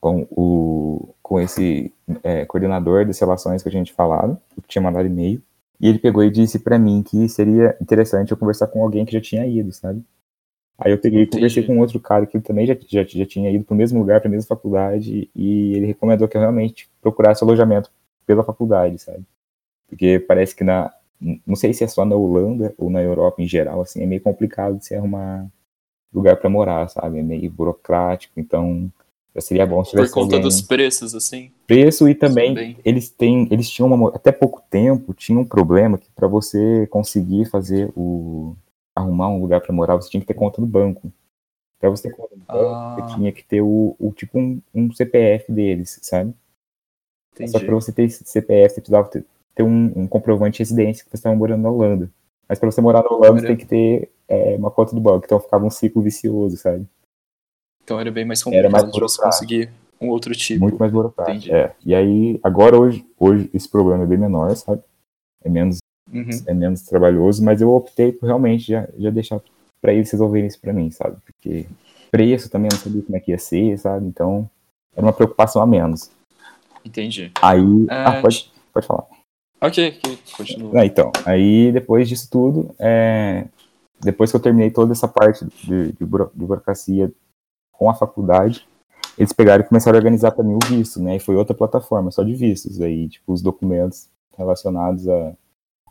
com, 0.00 0.26
o, 0.30 1.14
com 1.22 1.38
esse 1.38 1.92
é, 2.22 2.46
coordenador 2.46 3.06
das 3.06 3.18
relações 3.18 3.62
que 3.62 3.68
a 3.68 3.72
gente 3.72 3.92
falado, 3.92 4.38
que 4.56 4.68
tinha 4.68 4.82
mandado 4.82 5.06
e-mail, 5.06 5.42
e 5.80 5.88
ele 5.88 5.98
pegou 5.98 6.22
e 6.24 6.30
disse 6.30 6.58
pra 6.58 6.78
mim 6.78 7.02
que 7.02 7.28
seria 7.28 7.76
interessante 7.80 8.32
eu 8.32 8.36
conversar 8.36 8.66
com 8.68 8.82
alguém 8.82 9.04
que 9.04 9.12
já 9.12 9.20
tinha 9.20 9.46
ido, 9.46 9.72
sabe? 9.72 10.04
Aí 10.78 10.92
eu 10.92 10.98
peguei 10.98 11.22
e 11.22 11.26
conversei 11.26 11.64
com 11.66 11.78
outro 11.80 12.00
cara 12.00 12.26
que 12.26 12.40
também 12.40 12.66
já, 12.66 12.76
já, 12.88 13.02
já 13.04 13.26
tinha 13.26 13.50
ido 13.50 13.64
pro 13.64 13.74
mesmo 13.76 13.98
lugar, 13.98 14.20
pra 14.20 14.30
mesma 14.30 14.46
faculdade, 14.48 15.28
e 15.34 15.74
ele 15.74 15.86
recomendou 15.86 16.28
que 16.28 16.36
eu 16.36 16.40
realmente 16.40 16.88
procurasse 17.02 17.42
alojamento 17.42 17.90
pela 18.26 18.44
faculdade, 18.44 18.98
sabe? 18.98 19.24
Porque 19.88 20.20
parece 20.20 20.54
que 20.56 20.64
na. 20.64 20.92
Não 21.46 21.56
sei 21.56 21.74
se 21.74 21.84
é 21.84 21.88
só 21.88 22.04
na 22.04 22.16
Holanda 22.16 22.74
ou 22.78 22.90
na 22.90 23.02
Europa 23.02 23.42
em 23.42 23.48
geral, 23.48 23.80
assim, 23.82 24.02
é 24.02 24.06
meio 24.06 24.22
complicado 24.22 24.78
de 24.78 24.86
se 24.86 24.94
arrumar 24.94 25.48
lugar 26.12 26.36
pra 26.36 26.50
morar, 26.50 26.88
sabe? 26.88 27.18
É 27.18 27.22
meio 27.22 27.50
burocrático, 27.50 28.38
então 28.40 28.92
já 29.34 29.40
seria 29.40 29.66
bom 29.66 29.84
se 29.84 29.90
Por 29.90 29.96
tivesse 29.98 30.14
conta 30.14 30.36
alguém... 30.36 30.40
dos 30.48 30.60
preços, 30.62 31.14
assim. 31.14 31.50
preço 31.66 32.08
e 32.08 32.14
também 32.14 32.54
Também. 32.54 32.76
eles 32.84 33.08
têm, 33.10 33.46
eles 33.50 33.68
tinham 33.70 33.92
uma, 33.92 34.08
até 34.10 34.32
pouco 34.32 34.62
tempo 34.70 35.14
tinha 35.14 35.38
um 35.38 35.44
problema 35.44 35.98
que 35.98 36.10
para 36.14 36.26
você 36.26 36.86
conseguir 36.88 37.44
fazer 37.46 37.92
o 37.96 38.56
arrumar 38.96 39.28
um 39.28 39.40
lugar 39.40 39.60
para 39.60 39.72
morar, 39.72 39.94
você 39.96 40.10
tinha 40.10 40.20
que 40.20 40.26
ter 40.26 40.34
conta 40.34 40.60
no 40.60 40.66
banco. 40.66 41.12
Para 41.78 41.88
você 41.90 42.08
ter 42.08 42.16
conta 42.16 42.34
no 42.34 42.42
banco, 42.44 42.58
Ah. 42.58 42.96
você 42.98 43.14
tinha 43.14 43.30
que 43.32 43.44
ter 43.44 43.60
o, 43.60 43.94
o 43.98 44.12
tipo 44.12 44.36
um, 44.38 44.60
um 44.74 44.92
CPF 44.92 45.52
deles, 45.52 46.00
sabe? 46.02 46.30
Só 46.30 47.36
que 47.36 47.44
Entendi. 47.44 47.64
para 47.66 47.74
você 47.76 47.92
ter 47.92 48.02
esse 48.02 48.24
CPF, 48.24 48.74
você 48.74 48.80
precisava 48.80 49.08
ter, 49.08 49.24
ter 49.54 49.62
um, 49.62 49.92
um 49.94 50.06
comprovante 50.08 50.54
de 50.54 50.58
residência 50.64 51.04
que 51.04 51.10
você 51.10 51.16
estava 51.16 51.36
morando 51.36 51.62
na 51.62 51.70
Holanda. 51.70 52.10
Mas 52.48 52.58
para 52.58 52.68
você 52.72 52.80
morar 52.80 53.04
na 53.04 53.10
Holanda, 53.10 53.40
você 53.40 53.46
tem 53.46 53.56
que 53.56 53.66
ter 53.66 54.10
é, 54.26 54.56
uma 54.56 54.70
conta 54.72 54.92
do 54.92 55.00
banco. 55.00 55.24
Então 55.24 55.38
ficava 55.38 55.64
um 55.64 55.70
ciclo 55.70 56.02
vicioso, 56.02 56.56
sabe? 56.56 56.84
Então 57.88 57.98
era 57.98 58.10
bem 58.10 58.26
mais 58.26 58.46
Era 58.46 58.68
mais 58.68 58.84
complicado 58.84 58.92
de 58.92 59.00
você 59.00 59.22
conseguir 59.22 59.70
um 59.98 60.10
outro 60.10 60.34
tipo. 60.34 60.60
Muito 60.60 60.76
mais 60.78 60.92
burocrático. 60.92 61.54
É. 61.54 61.74
E 61.86 61.94
aí, 61.94 62.38
agora, 62.42 62.78
hoje, 62.78 63.02
hoje, 63.18 63.48
esse 63.54 63.66
problema 63.66 64.04
é 64.04 64.06
bem 64.06 64.18
menor, 64.18 64.54
sabe? 64.56 64.82
É 65.42 65.48
menos, 65.48 65.78
Uhum. 66.12 66.28
é 66.46 66.52
menos 66.52 66.82
trabalhoso, 66.82 67.42
mas 67.42 67.62
eu 67.62 67.70
optei 67.70 68.12
por 68.12 68.26
realmente 68.26 68.66
já, 68.68 68.86
já 68.98 69.08
deixar 69.08 69.40
para 69.80 69.94
eles 69.94 70.10
resolverem 70.10 70.46
isso 70.48 70.60
para 70.60 70.72
mim, 70.74 70.90
sabe? 70.90 71.16
Porque 71.24 71.64
preço 72.10 72.50
também 72.50 72.68
eu 72.70 72.76
não 72.76 72.82
sabia 72.82 73.02
como 73.02 73.16
é 73.16 73.20
que 73.20 73.30
ia 73.30 73.38
ser, 73.38 73.78
sabe? 73.78 74.06
Então, 74.06 74.48
era 74.94 75.06
uma 75.06 75.12
preocupação 75.12 75.62
a 75.62 75.66
menos. 75.66 76.10
Entendi. 76.84 77.32
Aí. 77.40 77.86
É, 77.88 78.04
ah, 78.04 78.20
pode, 78.20 78.52
pode 78.70 78.86
falar. 78.86 79.06
Ok, 79.62 79.98
ok. 80.04 80.18
Continua. 80.36 80.74
Não, 80.74 80.82
então, 80.82 81.10
aí 81.24 81.72
depois 81.72 82.06
disso 82.06 82.28
tudo, 82.30 82.74
é, 82.78 83.46
depois 83.98 84.30
que 84.30 84.36
eu 84.36 84.40
terminei 84.42 84.70
toda 84.70 84.92
essa 84.92 85.08
parte 85.08 85.46
de, 85.64 85.92
de, 85.92 86.04
buro- 86.04 86.30
de 86.34 86.44
burocracia 86.44 87.10
com 87.78 87.88
a 87.88 87.94
faculdade, 87.94 88.68
eles 89.16 89.32
pegaram 89.32 89.64
e 89.64 89.68
começaram 89.68 89.96
a 89.96 90.00
organizar 90.00 90.34
mim 90.42 90.54
o 90.54 90.66
visto, 90.66 91.00
né? 91.00 91.16
E 91.16 91.20
foi 91.20 91.36
outra 91.36 91.54
plataforma, 91.54 92.10
só 92.10 92.22
de 92.22 92.34
vistos. 92.34 92.80
Aí, 92.80 93.08
tipo, 93.08 93.32
os 93.32 93.40
documentos 93.40 94.08
relacionados 94.36 95.08
à 95.08 95.32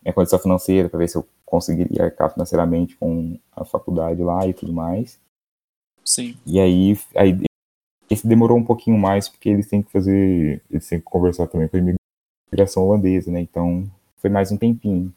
minha 0.03 0.13
condição 0.13 0.38
financeira, 0.38 0.89
para 0.89 1.00
ver 1.00 1.08
se 1.10 1.17
eu 1.17 1.25
conseguiria 1.46 2.06
arcar 2.06 2.32
financeiramente 2.32 2.96
com 2.98 3.39
a 3.56 3.63
faculdade 3.63 4.22
lá 4.22 4.46
e 4.46 4.53
tudo 4.53 4.74
mais. 4.74 5.20
Sim. 6.03 6.38
E 6.46 6.60
aí, 6.60 6.98
aí 7.15 7.38
esse 8.10 8.27
demorou 8.27 8.58
um 8.58 8.63
pouquinho 8.63 8.98
mais, 8.98 9.27
porque 9.27 9.50
eles 9.50 9.67
têm 9.67 9.82
que 9.82 9.91
fazer, 9.91 10.62
eles 10.70 10.88
têm 10.88 11.00
que 11.00 11.06
conversar 11.06 11.48
também 11.48 11.67
com 11.67 11.77
a 11.77 11.96
imigração 12.50 12.84
holandesa, 12.84 13.32
né? 13.32 13.41
Então, 13.41 13.89
foi 14.17 14.29
mais 14.29 14.51
um 14.51 14.58
tempinho. 14.58 15.13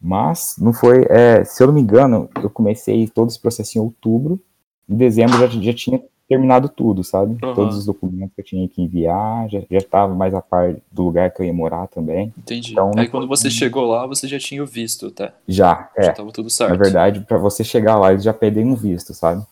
Mas, 0.00 0.56
não 0.58 0.72
foi, 0.72 1.06
é, 1.08 1.44
se 1.44 1.62
eu 1.62 1.68
não 1.68 1.74
me 1.74 1.80
engano, 1.80 2.28
eu 2.42 2.50
comecei 2.50 3.08
todo 3.08 3.28
esse 3.28 3.40
processo 3.40 3.78
em 3.78 3.80
outubro, 3.80 4.40
em 4.88 4.96
dezembro 4.96 5.38
já, 5.38 5.46
já 5.46 5.72
tinha 5.72 6.02
terminado 6.28 6.68
tudo, 6.68 7.04
sabe? 7.04 7.38
Aham. 7.42 7.54
Todos 7.54 7.76
os 7.76 7.86
documentos 7.86 8.34
que 8.34 8.40
eu 8.40 8.44
tinha 8.44 8.68
que 8.68 8.82
enviar, 8.82 9.48
já, 9.48 9.60
já 9.70 9.78
estava 9.78 10.14
mais 10.14 10.34
a 10.34 10.40
par 10.40 10.74
do 10.90 11.02
lugar 11.02 11.30
que 11.30 11.42
eu 11.42 11.46
ia 11.46 11.52
morar 11.52 11.86
também. 11.88 12.32
Entendi. 12.38 12.72
Então, 12.72 12.90
Aí 12.96 13.08
quando 13.08 13.28
você 13.28 13.50
chegou 13.50 13.84
lá, 13.84 14.06
você 14.06 14.26
já 14.26 14.38
tinha 14.38 14.62
o 14.62 14.66
visto 14.66 15.08
até. 15.08 15.34
Já, 15.46 15.90
é. 15.96 16.04
Já 16.04 16.12
tava 16.12 16.32
tudo 16.32 16.48
certo. 16.48 16.70
Na 16.70 16.76
verdade, 16.76 17.20
para 17.20 17.38
você 17.38 17.62
chegar 17.62 17.98
lá, 17.98 18.12
eles 18.12 18.24
já 18.24 18.32
pedem 18.32 18.64
um 18.64 18.74
visto, 18.74 19.12
sabe? 19.12 19.44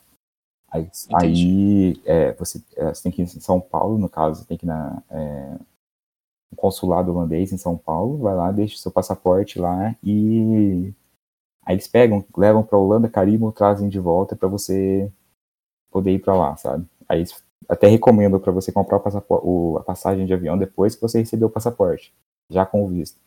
Aí, 0.71 0.89
aí 1.15 2.01
é, 2.07 2.33
você, 2.33 2.63
é, 2.77 2.95
você 2.95 3.03
tem 3.03 3.13
que 3.13 3.21
ir 3.21 3.25
em 3.25 3.27
São 3.27 3.61
Paulo, 3.61 3.99
no 3.99 4.09
caso, 4.09 4.47
tem 4.47 4.57
que 4.57 4.65
ir 4.65 4.69
na, 4.69 5.03
é, 5.11 5.51
no 6.51 6.57
consulado 6.57 7.13
holandês 7.13 7.53
em 7.53 7.59
São 7.59 7.77
Paulo, 7.77 8.17
vai 8.17 8.35
lá, 8.35 8.51
deixa 8.51 8.77
o 8.77 8.79
seu 8.79 8.91
passaporte 8.91 9.59
lá 9.59 9.95
e 10.03 10.91
aí 11.67 11.75
eles 11.75 11.87
pegam, 11.87 12.25
levam 12.35 12.63
para 12.63 12.79
Holanda, 12.79 13.07
carimbam, 13.07 13.53
trazem 13.53 13.91
de 13.91 13.99
volta 13.99 14.35
para 14.35 14.49
você 14.49 15.13
poder 15.93 16.13
ir 16.13 16.19
para 16.19 16.35
lá, 16.35 16.57
sabe? 16.57 16.85
Aí 17.09 17.25
até 17.69 17.87
recomendo 17.87 18.41
para 18.41 18.53
você 18.53 18.73
comprar 18.73 18.97
o 18.99 19.25
o, 19.43 19.79
a 19.79 19.83
passagem 19.83 20.27
de 20.27 20.35
avião 20.35 20.59
depois 20.59 20.95
que 20.95 21.03
você 21.03 21.21
receber 21.21 21.45
o 21.45 21.51
passaporte, 21.51 22.13
já 22.51 22.67
com 22.67 22.85
o 22.85 22.89
visto. 22.89 23.21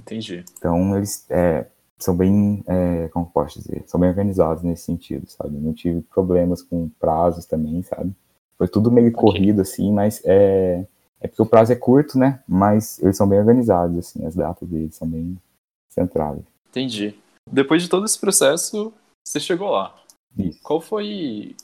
Entendi. 0.00 0.44
Então, 0.56 0.96
eles 0.96 1.26
é, 1.30 1.66
são 1.98 2.16
bem, 2.16 2.62
é, 2.66 3.08
como 3.08 3.26
posso 3.26 3.58
dizer, 3.58 3.84
são 3.86 4.00
bem 4.00 4.08
organizados 4.08 4.62
nesse 4.62 4.84
sentido, 4.84 5.28
sabe? 5.28 5.56
Não 5.56 5.72
tive 5.72 6.00
problemas 6.02 6.62
com 6.62 6.88
prazos 7.00 7.46
também, 7.46 7.82
sabe? 7.82 8.12
Foi 8.56 8.68
tudo 8.68 8.90
meio 8.90 9.08
Ok. 9.08 9.20
corrido, 9.20 9.62
assim, 9.62 9.92
mas 9.92 10.22
é, 10.24 10.84
é 11.20 11.28
porque 11.28 11.42
o 11.42 11.46
prazo 11.46 11.72
é 11.72 11.76
curto, 11.76 12.18
né? 12.18 12.42
Mas 12.46 13.00
eles 13.02 13.16
são 13.16 13.28
bem 13.28 13.38
organizados, 13.38 13.98
assim, 13.98 14.24
as 14.24 14.34
datas 14.34 14.68
deles 14.68 14.94
são 14.94 15.08
bem 15.08 15.36
centradas. 15.88 16.44
Entendi. 16.70 17.14
Depois 17.50 17.82
de 17.82 17.88
todo 17.88 18.04
esse 18.04 18.18
processo, 18.18 18.92
você 19.24 19.40
chegou 19.40 19.70
lá. 19.70 19.94
Isso. 20.36 20.60
Qual 20.62 20.80
foi 20.80 21.54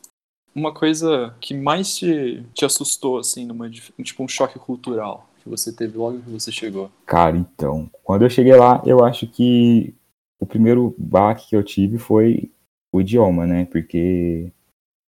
uma 0.54 0.72
coisa 0.72 1.34
que 1.40 1.54
mais 1.54 1.96
te, 1.96 2.44
te 2.54 2.64
assustou, 2.64 3.18
assim, 3.18 3.44
numa, 3.44 3.68
tipo 3.68 4.22
um 4.22 4.28
choque 4.28 4.58
cultural 4.58 5.28
que 5.42 5.48
você 5.48 5.72
teve 5.72 5.98
logo 5.98 6.20
que 6.20 6.30
você 6.30 6.52
chegou? 6.52 6.90
Cara, 7.04 7.36
então, 7.36 7.90
quando 8.02 8.22
eu 8.22 8.30
cheguei 8.30 8.54
lá, 8.54 8.82
eu 8.86 9.04
acho 9.04 9.26
que 9.26 9.94
o 10.40 10.46
primeiro 10.46 10.94
baque 10.96 11.48
que 11.48 11.56
eu 11.56 11.62
tive 11.62 11.98
foi 11.98 12.50
o 12.92 13.00
idioma, 13.00 13.46
né? 13.46 13.64
Porque, 13.66 14.52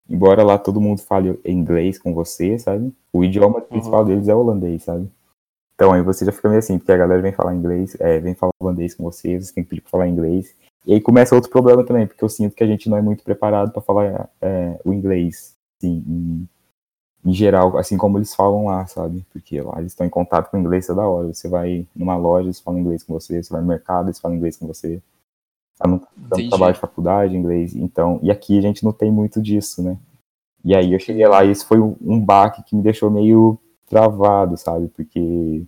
embora 0.08 0.42
lá 0.42 0.58
todo 0.58 0.80
mundo 0.80 1.00
fale 1.00 1.38
inglês 1.44 1.98
com 1.98 2.12
você, 2.12 2.58
sabe? 2.58 2.92
O 3.12 3.25
idioma 3.25 3.60
principal 3.60 4.04
deles 4.04 4.28
é 4.28 4.34
holandês, 4.34 4.82
sabe? 4.82 5.08
Então 5.75 5.92
aí 5.92 6.02
você 6.02 6.25
já 6.25 6.32
fica 6.32 6.48
meio 6.48 6.58
assim, 6.58 6.78
porque 6.78 6.92
a 6.92 6.96
galera 6.96 7.20
vem 7.20 7.32
falar 7.32 7.54
inglês, 7.54 7.96
é, 8.00 8.18
vem 8.18 8.34
falar 8.34 8.50
holandês 8.60 8.94
com 8.94 9.04
você, 9.04 9.38
você 9.38 9.52
tem 9.54 9.62
que 9.62 9.70
pedir 9.70 9.82
pra 9.82 9.90
falar 9.90 10.08
inglês. 10.08 10.56
E 10.86 10.94
aí 10.94 11.00
começa 11.00 11.34
outro 11.34 11.50
problema 11.50 11.84
também, 11.84 12.06
porque 12.06 12.22
eu 12.22 12.28
sinto 12.28 12.54
que 12.54 12.62
a 12.62 12.66
gente 12.66 12.88
não 12.88 12.96
é 12.96 13.02
muito 13.02 13.24
preparado 13.24 13.72
para 13.72 13.82
falar 13.82 14.30
é, 14.40 14.80
o 14.84 14.92
inglês, 14.92 15.56
assim, 15.78 16.04
em, 16.06 16.48
em 17.24 17.32
geral, 17.32 17.76
assim 17.76 17.96
como 17.96 18.18
eles 18.18 18.32
falam 18.32 18.66
lá, 18.66 18.86
sabe? 18.86 19.26
Porque 19.32 19.60
lá 19.60 19.80
eles 19.80 19.92
estão 19.92 20.06
em 20.06 20.10
contato 20.10 20.48
com 20.48 20.56
o 20.56 20.60
inglês 20.60 20.86
toda 20.86 21.02
hora. 21.02 21.34
Você 21.34 21.48
vai 21.48 21.88
numa 21.94 22.16
loja, 22.16 22.46
eles 22.46 22.60
falam 22.60 22.80
inglês 22.80 23.02
com 23.02 23.12
você, 23.12 23.42
você 23.42 23.52
vai 23.52 23.60
no 23.60 23.66
mercado, 23.66 24.06
eles 24.06 24.20
falam 24.20 24.36
inglês 24.36 24.56
com 24.56 24.66
você. 24.68 25.02
Tá 25.76 25.88
no, 25.88 25.98
tá 25.98 26.38
no 26.38 26.48
trabalho 26.48 26.74
de 26.74 26.80
faculdade, 26.80 27.36
inglês. 27.36 27.74
Então, 27.74 28.20
e 28.22 28.30
aqui 28.30 28.56
a 28.56 28.62
gente 28.62 28.84
não 28.84 28.92
tem 28.92 29.10
muito 29.10 29.42
disso, 29.42 29.82
né? 29.82 29.98
E 30.64 30.74
aí 30.74 30.92
eu 30.92 31.00
cheguei 31.00 31.26
lá 31.26 31.44
e 31.44 31.50
isso 31.50 31.66
foi 31.66 31.80
um, 31.80 31.96
um 32.00 32.20
baque 32.20 32.62
que 32.62 32.76
me 32.76 32.82
deixou 32.82 33.10
meio 33.10 33.58
travado, 33.86 34.56
sabe? 34.56 34.88
Porque 34.88 35.64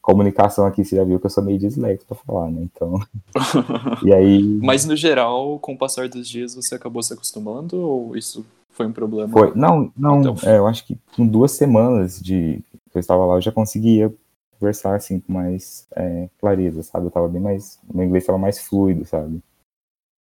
comunicação 0.00 0.66
aqui 0.66 0.84
você 0.84 0.96
já 0.96 1.04
viu 1.04 1.20
que 1.20 1.26
eu 1.26 1.30
sou 1.30 1.42
meio 1.42 1.58
dislexo 1.58 2.06
pra 2.06 2.16
falar, 2.16 2.50
né? 2.50 2.62
Então, 2.62 3.00
e 4.04 4.12
aí 4.12 4.42
Mas 4.62 4.84
no 4.84 4.96
geral, 4.96 5.58
com 5.58 5.74
o 5.74 5.78
passar 5.78 6.08
dos 6.08 6.28
dias, 6.28 6.54
você 6.54 6.74
acabou 6.74 7.02
se 7.02 7.12
acostumando 7.12 7.76
ou 7.76 8.16
isso 8.16 8.44
foi 8.70 8.86
um 8.86 8.92
problema? 8.92 9.32
Foi. 9.32 9.52
Não, 9.54 9.92
não. 9.96 10.20
Então. 10.20 10.36
é, 10.44 10.58
eu 10.58 10.66
acho 10.66 10.86
que 10.86 10.96
com 11.16 11.26
duas 11.26 11.52
semanas 11.52 12.20
de 12.20 12.62
que 12.90 12.96
eu 12.96 13.00
estava 13.00 13.24
lá, 13.26 13.34
eu 13.34 13.40
já 13.40 13.52
conseguia 13.52 14.12
conversar 14.58 14.94
assim 14.94 15.20
com 15.20 15.32
mais 15.32 15.86
é, 15.94 16.28
clareza, 16.38 16.82
sabe? 16.82 17.06
Eu 17.06 17.10
tava 17.10 17.28
bem 17.28 17.42
mais. 17.42 17.78
Meu 17.92 18.04
inglês 18.04 18.22
estava 18.22 18.38
mais 18.38 18.60
fluido, 18.60 19.04
sabe? 19.04 19.40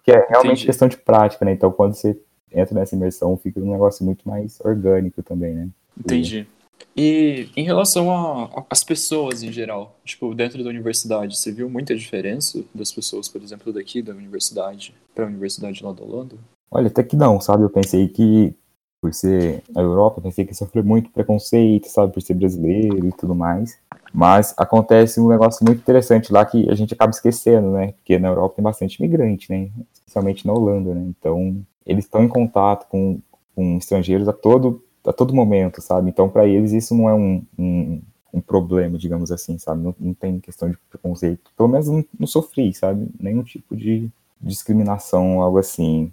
Que 0.04 0.12
é 0.12 0.26
realmente 0.28 0.54
Entendi. 0.54 0.66
questão 0.66 0.88
de 0.88 0.98
prática, 0.98 1.46
né? 1.46 1.52
Então 1.52 1.72
quando 1.72 1.94
você 1.94 2.20
entra 2.52 2.74
nessa 2.74 2.96
imersão, 2.96 3.38
fica 3.38 3.60
um 3.60 3.72
negócio 3.72 4.04
muito 4.04 4.28
mais 4.28 4.60
orgânico 4.62 5.22
também, 5.22 5.54
né? 5.54 5.70
Entendi. 6.00 6.48
E 6.98 7.50
em 7.56 7.64
relação 7.64 8.66
às 8.72 8.84
pessoas 8.84 9.44
em 9.44 9.52
geral, 9.52 9.96
tipo, 10.04 10.34
dentro 10.34 10.64
da 10.64 10.70
universidade, 10.70 11.38
você 11.38 11.52
viu 11.52 11.70
muita 11.70 11.96
diferença 11.96 12.64
das 12.74 12.92
pessoas, 12.92 13.30
por 13.30 13.40
exemplo, 13.40 13.72
daqui 13.72 14.02
da 14.02 14.14
universidade 14.14 14.96
para 15.14 15.26
a 15.26 15.28
universidade 15.28 15.84
lá 15.84 15.94
da 15.94 16.04
Holanda? 16.04 16.36
Olha, 16.72 16.88
até 16.88 17.04
que 17.04 17.16
não, 17.16 17.40
sabe? 17.40 17.64
Eu 17.64 17.70
pensei 17.70 18.08
que, 18.08 18.52
por 19.00 19.14
ser 19.14 19.62
a 19.76 19.82
Europa, 19.82 20.18
eu 20.18 20.24
pensei 20.24 20.44
que 20.44 20.52
ia 20.52 20.56
sofrer 20.56 20.84
muito 20.84 21.12
preconceito, 21.12 21.86
sabe? 21.88 22.14
Por 22.14 22.22
ser 22.22 22.34
brasileiro 22.34 23.08
e 23.08 23.12
tudo 23.12 23.36
mais. 23.36 23.78
Mas 24.12 24.56
acontece 24.58 25.20
um 25.20 25.28
negócio 25.28 25.64
muito 25.64 25.80
interessante 25.80 26.34
lá 26.34 26.44
que 26.46 26.68
a 26.68 26.74
gente 26.74 26.96
acaba 26.96 27.12
esquecendo, 27.12 27.72
né? 27.74 27.92
Porque 27.92 28.18
na 28.18 28.30
Europa 28.30 28.56
tem 28.56 28.64
bastante 28.64 28.96
imigrante, 28.96 29.52
né? 29.52 29.70
Especialmente 29.94 30.48
na 30.48 30.54
Holanda, 30.54 30.96
né? 30.96 31.06
Então, 31.08 31.64
eles 31.86 32.06
estão 32.06 32.24
em 32.24 32.28
contato 32.28 32.88
com, 32.90 33.20
com 33.56 33.78
estrangeiros 33.78 34.28
a 34.28 34.34
todo, 34.34 34.84
a 35.08 35.14
todo 35.14 35.34
momento, 35.34 35.82
sabe? 35.82 36.10
Então, 36.10 36.30
para 36.30 36.46
eles, 36.46 36.72
isso 36.74 36.94
não 36.94 37.10
é 37.10 37.14
um, 37.14 37.44
um, 37.58 38.02
um 38.34 38.42
problema, 38.42 38.98
digamos 38.98 39.32
assim, 39.32 39.58
sabe? 39.58 39.82
Não, 39.82 39.96
não 40.00 40.14
tem 40.14 40.40
questão 40.40 40.70
de 40.70 40.78
preconceito. 40.90 41.52
Pelo 41.56 41.70
menos 41.70 41.88
não, 41.88 42.06
não 42.20 42.28
sofri, 42.28 42.74
sabe? 42.74 43.08
Nenhum 43.20 43.44
tipo 43.44 43.76
de 43.76 44.10
discriminação, 44.42 45.42
algo 45.42 45.58
assim. 45.58 46.12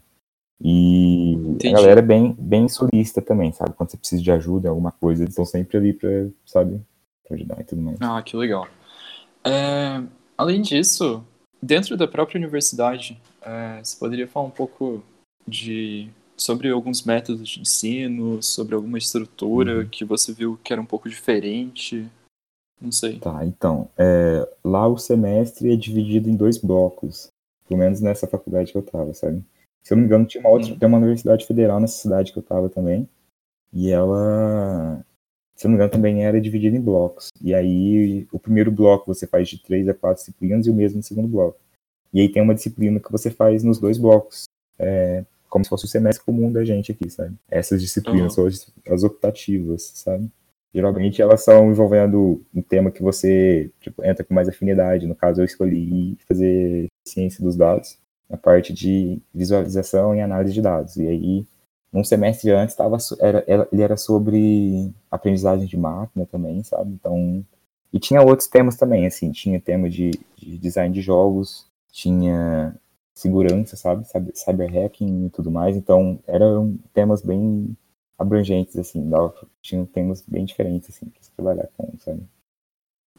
E 0.60 1.32
Entendi. 1.32 1.68
a 1.68 1.72
galera 1.72 2.00
é 2.00 2.02
bem, 2.02 2.34
bem 2.38 2.68
solista 2.68 3.20
também, 3.20 3.52
sabe? 3.52 3.72
Quando 3.72 3.90
você 3.90 3.96
precisa 3.96 4.22
de 4.22 4.30
ajuda 4.30 4.68
alguma 4.68 4.92
coisa, 4.92 5.22
eles 5.22 5.32
estão 5.32 5.44
sempre 5.44 5.76
ali 5.76 5.92
pra, 5.92 6.08
sabe, 6.46 6.80
pra 7.26 7.36
ajudar 7.36 7.60
e 7.60 7.64
tudo 7.64 7.82
mais. 7.82 7.98
Ah, 8.00 8.22
que 8.22 8.36
legal. 8.36 8.66
É, 9.44 10.02
além 10.38 10.62
disso, 10.62 11.22
dentro 11.60 11.96
da 11.96 12.06
própria 12.06 12.38
universidade, 12.38 13.20
é, 13.42 13.80
você 13.82 13.96
poderia 13.98 14.28
falar 14.28 14.46
um 14.46 14.50
pouco 14.50 15.02
de 15.46 16.08
sobre 16.36 16.70
alguns 16.70 17.02
métodos 17.04 17.48
de 17.48 17.60
ensino, 17.60 18.42
sobre 18.42 18.74
alguma 18.74 18.98
estrutura 18.98 19.78
Uhum. 19.80 19.88
que 19.88 20.04
você 20.04 20.32
viu 20.32 20.58
que 20.62 20.72
era 20.72 20.82
um 20.82 20.86
pouco 20.86 21.08
diferente? 21.08 22.08
Não 22.80 22.90
sei. 22.92 23.18
Tá, 23.18 23.44
então, 23.46 23.88
é, 23.96 24.46
lá 24.64 24.86
o 24.86 24.98
semestre 24.98 25.72
é 25.72 25.76
dividido 25.76 26.28
em 26.28 26.36
dois 26.36 26.58
blocos, 26.58 27.28
pelo 27.68 27.80
menos 27.80 28.00
nessa 28.00 28.26
faculdade 28.26 28.72
que 28.72 28.78
eu 28.78 28.82
tava, 28.82 29.14
sabe? 29.14 29.42
Se 29.82 29.92
eu 29.92 29.96
não 29.96 30.02
me 30.02 30.06
engano, 30.08 30.26
tinha 30.26 30.40
uma 30.42 30.50
outra, 30.50 30.70
Uhum. 30.72 30.78
tem 30.78 30.88
uma 30.88 30.98
universidade 30.98 31.46
federal 31.46 31.78
nessa 31.80 31.98
cidade 31.98 32.32
que 32.32 32.38
eu 32.38 32.42
tava 32.42 32.68
também, 32.68 33.08
e 33.72 33.90
ela, 33.90 35.04
se 35.54 35.66
eu 35.66 35.68
não 35.68 35.72
me 35.72 35.76
engano, 35.76 35.92
também 35.92 36.24
era 36.24 36.40
dividida 36.40 36.76
em 36.76 36.80
blocos. 36.80 37.28
E 37.40 37.54
aí, 37.54 38.26
o 38.32 38.38
primeiro 38.38 38.70
bloco 38.72 39.12
você 39.12 39.26
faz 39.26 39.48
de 39.48 39.58
três 39.58 39.88
a 39.88 39.94
quatro 39.94 40.18
disciplinas 40.22 40.66
e 40.66 40.70
o 40.70 40.74
mesmo 40.74 40.98
no 40.98 41.02
segundo 41.02 41.28
bloco. 41.28 41.58
E 42.12 42.20
aí 42.20 42.28
tem 42.28 42.42
uma 42.42 42.54
disciplina 42.54 43.00
que 43.00 43.10
você 43.10 43.30
faz 43.30 43.62
nos 43.62 43.78
dois 43.78 43.98
blocos, 43.98 44.44
é, 44.78 45.24
como 45.54 45.64
se 45.64 45.68
fosse 45.68 45.84
o 45.84 45.88
semestre 45.88 46.24
comum 46.24 46.50
da 46.50 46.64
gente 46.64 46.90
aqui, 46.90 47.08
sabe? 47.08 47.36
Essas 47.48 47.80
disciplinas 47.80 48.36
Uhum. 48.36 48.44
são 48.44 48.46
as, 48.48 48.72
as 48.90 49.04
optativas, 49.04 49.92
sabe? 49.94 50.28
Geralmente 50.74 51.22
elas 51.22 51.44
são 51.44 51.70
envolvendo 51.70 52.42
um 52.52 52.60
tema 52.60 52.90
que 52.90 53.00
você 53.00 53.70
tipo, 53.80 54.04
entra 54.04 54.24
com 54.24 54.34
mais 54.34 54.48
afinidade. 54.48 55.06
No 55.06 55.14
caso, 55.14 55.40
eu 55.40 55.44
escolhi 55.44 56.18
fazer 56.26 56.88
ciência 57.06 57.40
dos 57.44 57.54
dados, 57.54 57.96
na 58.28 58.36
parte 58.36 58.72
de 58.72 59.20
visualização 59.32 60.12
e 60.16 60.20
análise 60.20 60.52
de 60.52 60.60
dados. 60.60 60.96
E 60.96 61.06
aí, 61.06 61.46
um 61.92 62.02
semestre 62.02 62.50
antes, 62.50 62.74
tava, 62.74 62.98
era- 63.20 63.44
ele 63.70 63.80
era 63.82 63.96
sobre 63.96 64.90
aprendizagem 65.08 65.68
de 65.68 65.76
máquina 65.76 66.26
também, 66.26 66.64
sabe? 66.64 66.90
Então, 66.90 67.44
e 67.92 68.00
tinha 68.00 68.20
outros 68.20 68.48
temas 68.48 68.76
também, 68.76 69.06
assim, 69.06 69.30
tinha 69.30 69.60
tema 69.60 69.88
de, 69.88 70.10
de 70.36 70.58
design 70.58 70.92
de 70.92 71.00
jogos, 71.00 71.64
tinha 71.92 72.74
segurança, 73.14 73.76
sabe? 73.76 74.04
Cyber, 74.34 74.70
hacking 74.72 75.26
e 75.26 75.30
tudo 75.30 75.50
mais. 75.50 75.76
Então, 75.76 76.18
eram 76.26 76.76
temas 76.92 77.22
bem 77.22 77.76
abrangentes, 78.18 78.76
assim, 78.76 79.08
dava, 79.08 79.34
tinham 79.62 79.86
temas 79.86 80.22
bem 80.26 80.44
diferentes, 80.44 80.90
assim, 80.90 81.06
pra 81.06 81.22
se 81.22 81.30
trabalhar 81.32 81.68
com, 81.76 81.92
sabe? 81.98 82.22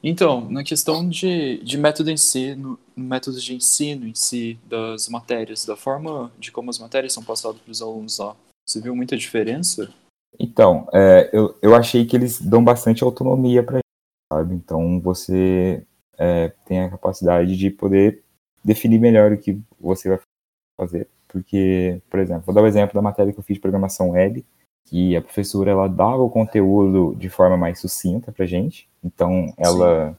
Então, 0.04 0.50
na 0.52 0.64
questão 0.64 1.08
de, 1.08 1.58
de 1.64 1.78
método 1.78 2.12
ensino, 2.12 2.78
métodos 2.96 3.42
de 3.42 3.56
ensino 3.56 4.06
em 4.06 4.14
si 4.14 4.60
das 4.68 5.10
matérias, 5.10 5.66
da 5.66 5.76
forma 5.76 6.32
de 6.38 6.52
como 6.52 6.70
as 6.70 6.78
matérias 6.78 7.14
são 7.14 7.24
passadas 7.24 7.60
para 7.60 7.72
os 7.72 7.82
alunos 7.82 8.20
lá, 8.20 8.36
você 8.68 8.82
viu 8.82 8.96
muita 8.96 9.18
diferença? 9.18 9.92
Então, 10.40 10.88
é, 10.94 11.30
eu, 11.32 11.58
eu 11.62 11.74
achei 11.74 12.06
que 12.06 12.16
eles 12.16 12.42
dão 12.42 12.64
bastante 12.64 13.04
autonomia 13.04 13.64
para 13.64 13.80
sabe? 14.32 14.54
Então, 14.54 15.00
você 15.00 15.86
é, 16.18 16.50
tem 16.66 16.82
a 16.82 16.90
capacidade 16.90 17.56
de 17.56 17.70
poder 17.70 18.25
definir 18.66 19.00
melhor 19.00 19.32
o 19.32 19.38
que 19.38 19.62
você 19.80 20.10
vai 20.10 20.20
fazer. 20.80 21.08
Porque, 21.28 22.02
por 22.10 22.20
exemplo, 22.20 22.44
vou 22.46 22.56
dar 22.56 22.62
o 22.62 22.64
um 22.64 22.68
exemplo 22.68 22.96
da 22.96 23.02
matéria 23.02 23.32
que 23.32 23.40
eu 23.40 23.44
fiz 23.44 23.56
de 23.56 23.62
programação 23.62 24.12
web, 24.12 24.44
que 24.86 25.16
a 25.16 25.22
professora 25.22 25.72
ela 25.72 25.88
dava 25.88 26.24
o 26.24 26.30
conteúdo 26.30 27.16
de 27.18 27.30
forma 27.30 27.58
mais 27.58 27.80
sucinta 27.80 28.32
pra 28.32 28.46
gente. 28.46 28.90
Então, 29.04 29.54
ela 29.58 30.12
Sim. 30.12 30.18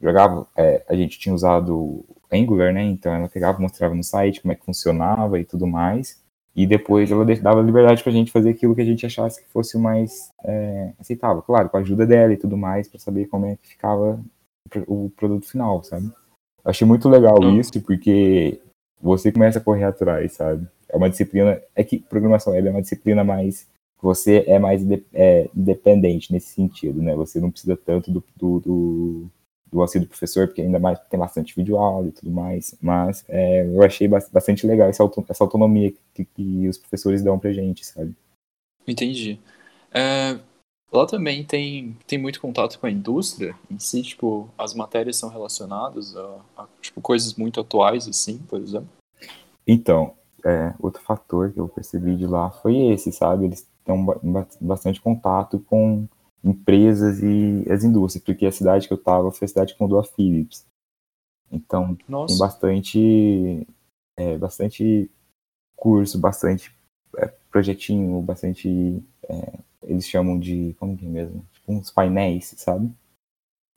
jogava, 0.00 0.46
é, 0.56 0.84
a 0.88 0.94
gente 0.94 1.18
tinha 1.18 1.34
usado 1.34 2.04
Angular, 2.32 2.72
né? 2.72 2.82
Então, 2.82 3.12
ela 3.12 3.28
pegava, 3.28 3.60
mostrava 3.60 3.94
no 3.94 4.02
site 4.02 4.40
como 4.40 4.52
é 4.52 4.56
que 4.56 4.64
funcionava 4.64 5.38
e 5.38 5.44
tudo 5.44 5.66
mais. 5.66 6.22
E 6.56 6.66
depois 6.66 7.10
ela 7.10 7.24
dava 7.24 7.60
liberdade 7.60 8.02
pra 8.02 8.12
gente 8.12 8.30
fazer 8.30 8.50
aquilo 8.50 8.76
que 8.76 8.80
a 8.80 8.84
gente 8.84 9.04
achasse 9.04 9.42
que 9.42 9.50
fosse 9.50 9.76
o 9.76 9.80
mais 9.80 10.30
é, 10.44 10.92
aceitável. 11.00 11.42
Claro, 11.42 11.68
com 11.68 11.76
a 11.76 11.80
ajuda 11.80 12.06
dela 12.06 12.32
e 12.32 12.36
tudo 12.36 12.56
mais, 12.56 12.86
para 12.86 13.00
saber 13.00 13.26
como 13.26 13.46
é 13.46 13.56
que 13.56 13.68
ficava 13.68 14.20
o 14.86 15.10
produto 15.10 15.50
final, 15.50 15.82
sabe? 15.82 16.10
Achei 16.64 16.86
muito 16.86 17.08
legal 17.08 17.38
hum. 17.42 17.60
isso, 17.60 17.80
porque 17.82 18.60
você 19.00 19.30
começa 19.30 19.58
a 19.58 19.62
correr 19.62 19.84
atrás, 19.84 20.32
sabe? 20.32 20.66
É 20.88 20.96
uma 20.96 21.10
disciplina. 21.10 21.60
É 21.74 21.84
que 21.84 21.98
programação 21.98 22.52
web 22.52 22.68
é 22.68 22.70
uma 22.70 22.82
disciplina 22.82 23.22
mais 23.22 23.66
você 24.04 24.44
é 24.46 24.58
mais 24.58 24.82
é, 25.14 25.48
independente 25.56 26.30
nesse 26.30 26.48
sentido, 26.48 27.00
né? 27.00 27.14
Você 27.14 27.40
não 27.40 27.50
precisa 27.50 27.74
tanto 27.74 28.10
do, 28.10 28.22
do, 28.36 28.60
do, 28.60 29.26
do 29.72 29.80
auxílio 29.80 30.06
do 30.06 30.10
professor, 30.10 30.46
porque 30.46 30.60
ainda 30.60 30.78
mais 30.78 30.98
tem 31.08 31.18
bastante 31.18 31.56
vídeo 31.56 31.78
aula 31.78 32.08
e 32.08 32.12
tudo 32.12 32.30
mais. 32.30 32.76
Mas 32.82 33.24
é, 33.28 33.64
eu 33.64 33.82
achei 33.82 34.06
bastante 34.06 34.66
legal 34.66 34.90
essa, 34.90 35.02
essa 35.30 35.42
autonomia 35.42 35.90
que, 36.12 36.26
que 36.26 36.68
os 36.68 36.76
professores 36.76 37.22
dão 37.22 37.38
pra 37.38 37.52
gente, 37.54 37.86
sabe? 37.86 38.14
Entendi. 38.86 39.40
É, 39.90 40.38
lá 40.94 41.06
também 41.06 41.44
tem, 41.44 41.96
tem 42.06 42.18
muito 42.18 42.40
contato 42.40 42.78
com 42.78 42.86
a 42.86 42.90
indústria 42.90 43.54
em 43.70 43.78
si, 43.78 44.02
tipo, 44.02 44.48
as 44.56 44.74
matérias 44.74 45.16
são 45.16 45.28
relacionadas 45.28 46.16
a, 46.16 46.40
a 46.56 46.66
tipo, 46.80 47.00
coisas 47.00 47.34
muito 47.34 47.60
atuais, 47.60 48.08
assim, 48.08 48.38
por 48.38 48.60
exemplo? 48.60 48.88
Então, 49.66 50.14
é, 50.44 50.74
outro 50.78 51.02
fator 51.02 51.52
que 51.52 51.58
eu 51.58 51.68
percebi 51.68 52.16
de 52.16 52.26
lá 52.26 52.50
foi 52.50 52.76
esse, 52.92 53.10
sabe? 53.10 53.46
Eles 53.46 53.66
têm 53.84 54.06
bastante 54.60 55.00
contato 55.00 55.58
com 55.60 56.06
empresas 56.42 57.22
e 57.22 57.64
as 57.70 57.82
indústrias, 57.82 58.22
porque 58.22 58.46
a 58.46 58.52
cidade 58.52 58.86
que 58.86 58.92
eu 58.92 58.98
estava 58.98 59.32
foi 59.32 59.46
a 59.46 59.48
cidade 59.48 59.74
com 59.74 59.98
a 59.98 60.04
Philips. 60.04 60.66
Então, 61.50 61.96
Nossa. 62.06 62.34
tem 62.34 62.38
bastante, 62.38 63.66
é, 64.16 64.36
bastante 64.36 65.10
curso, 65.74 66.18
bastante 66.18 66.74
é, 67.16 67.32
projetinho, 67.50 68.20
bastante. 68.20 69.02
É, 69.28 69.52
eles 69.84 70.06
chamam 70.06 70.38
de. 70.38 70.74
Como 70.78 70.96
que 70.96 71.06
é 71.06 71.08
mesmo? 71.08 71.44
Tipo, 71.52 71.72
uns 71.72 71.90
painéis, 71.90 72.54
sabe? 72.56 72.90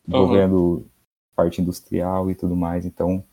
Envolvendo 0.07 0.55
uhum. 0.55 0.85
parte 1.35 1.61
industrial 1.61 2.29
e 2.31 2.35
tudo 2.35 2.55
mais. 2.55 2.85
Então, 2.85 3.23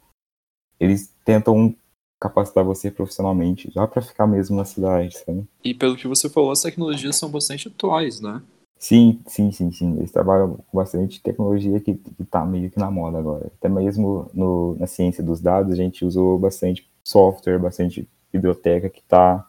eles 0.78 1.14
tentam 1.24 1.74
capacitar 2.20 2.64
você 2.64 2.90
profissionalmente, 2.90 3.70
já 3.70 3.86
para 3.86 4.00
ficar 4.00 4.26
mesmo 4.26 4.56
na 4.56 4.64
cidade, 4.64 5.18
sabe? 5.18 5.46
E 5.62 5.74
pelo 5.74 5.96
que 5.96 6.08
você 6.08 6.28
falou, 6.28 6.50
as 6.50 6.62
tecnologias 6.62 7.16
são 7.16 7.30
bastante 7.30 7.68
atuais, 7.68 8.20
né? 8.20 8.42
Sim, 8.78 9.20
sim, 9.26 9.50
sim, 9.52 9.70
sim. 9.70 9.96
Eles 9.98 10.10
trabalham 10.10 10.56
com 10.56 10.76
bastante 10.76 11.22
tecnologia 11.22 11.80
que, 11.80 11.94
que 11.94 12.24
tá 12.24 12.44
meio 12.44 12.70
que 12.70 12.78
na 12.78 12.90
moda 12.90 13.18
agora. 13.18 13.50
Até 13.58 13.68
mesmo 13.68 14.30
no, 14.34 14.74
na 14.78 14.86
ciência 14.86 15.22
dos 15.22 15.40
dados, 15.40 15.72
a 15.72 15.76
gente 15.76 16.04
usou 16.04 16.38
bastante 16.38 16.86
software, 17.02 17.58
bastante 17.58 18.08
biblioteca 18.32 18.90
que 18.90 19.02
tá 19.02 19.48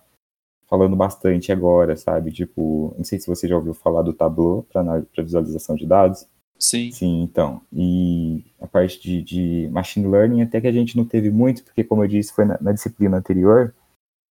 falando 0.67 0.95
bastante 0.95 1.51
agora, 1.51 1.95
sabe? 1.95 2.31
Tipo, 2.31 2.93
não 2.97 3.03
sei 3.03 3.19
se 3.19 3.27
você 3.27 3.47
já 3.47 3.55
ouviu 3.55 3.73
falar 3.73 4.01
do 4.01 4.13
Tableau 4.13 4.65
para 4.71 5.23
visualização 5.23 5.75
de 5.75 5.85
dados. 5.85 6.27
Sim. 6.57 6.91
Sim, 6.91 7.21
então. 7.21 7.61
E 7.71 8.43
a 8.59 8.67
parte 8.67 9.01
de, 9.01 9.21
de, 9.21 9.69
machine 9.69 10.07
learning 10.07 10.41
até 10.41 10.61
que 10.61 10.67
a 10.67 10.71
gente 10.71 10.95
não 10.95 11.05
teve 11.05 11.29
muito, 11.29 11.63
porque 11.63 11.83
como 11.83 12.03
eu 12.03 12.07
disse, 12.07 12.33
foi 12.33 12.45
na, 12.45 12.57
na 12.61 12.71
disciplina 12.71 13.17
anterior, 13.17 13.73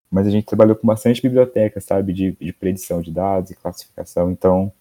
mas 0.09 0.27
a 0.27 0.29
gente 0.29 0.45
trabalhou 0.45 0.75
com 0.75 0.85
bastante 0.85 1.21
biblioteca, 1.21 1.81
sabe, 1.81 2.13
de, 2.13 2.31
de 2.39 2.53
predição 2.53 3.01
de 3.01 3.11
dados 3.11 3.51
e 3.51 3.55
classificação, 3.55 4.29
então 4.29 4.71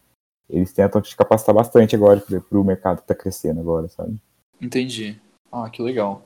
eles 0.49 0.73
tentam 0.73 1.01
te 1.01 1.17
capacitar 1.17 1.55
bastante 1.55 1.95
agora 1.95 2.21
para 2.21 2.59
o 2.59 2.65
mercado 2.65 2.99
que 2.99 3.05
está 3.05 3.15
crescendo 3.15 3.61
agora, 3.61 3.89
sabe? 3.89 4.21
Entendi. 4.61 5.17
Ah, 5.51 5.71
que 5.71 5.81
legal. 5.81 6.23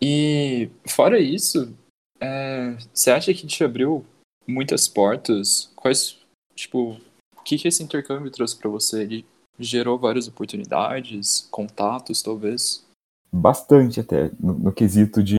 E 0.00 0.70
fora 0.86 1.18
isso, 1.18 1.74
é, 2.20 2.76
você 2.92 3.10
acha 3.10 3.34
que 3.34 3.46
te 3.46 3.64
abriu 3.64 4.04
muitas 4.46 4.88
portas? 4.88 5.70
Quais, 5.76 6.18
tipo, 6.54 6.96
o 7.36 7.42
que, 7.42 7.58
que 7.58 7.68
esse 7.68 7.82
intercâmbio 7.82 8.30
trouxe 8.30 8.56
para 8.56 8.70
você? 8.70 9.02
Ele 9.02 9.24
gerou 9.58 9.98
várias 9.98 10.28
oportunidades, 10.28 11.48
contatos, 11.50 12.22
talvez? 12.22 12.84
Bastante 13.32 14.00
até, 14.00 14.30
no, 14.38 14.54
no 14.54 14.72
quesito 14.72 15.22
de 15.22 15.36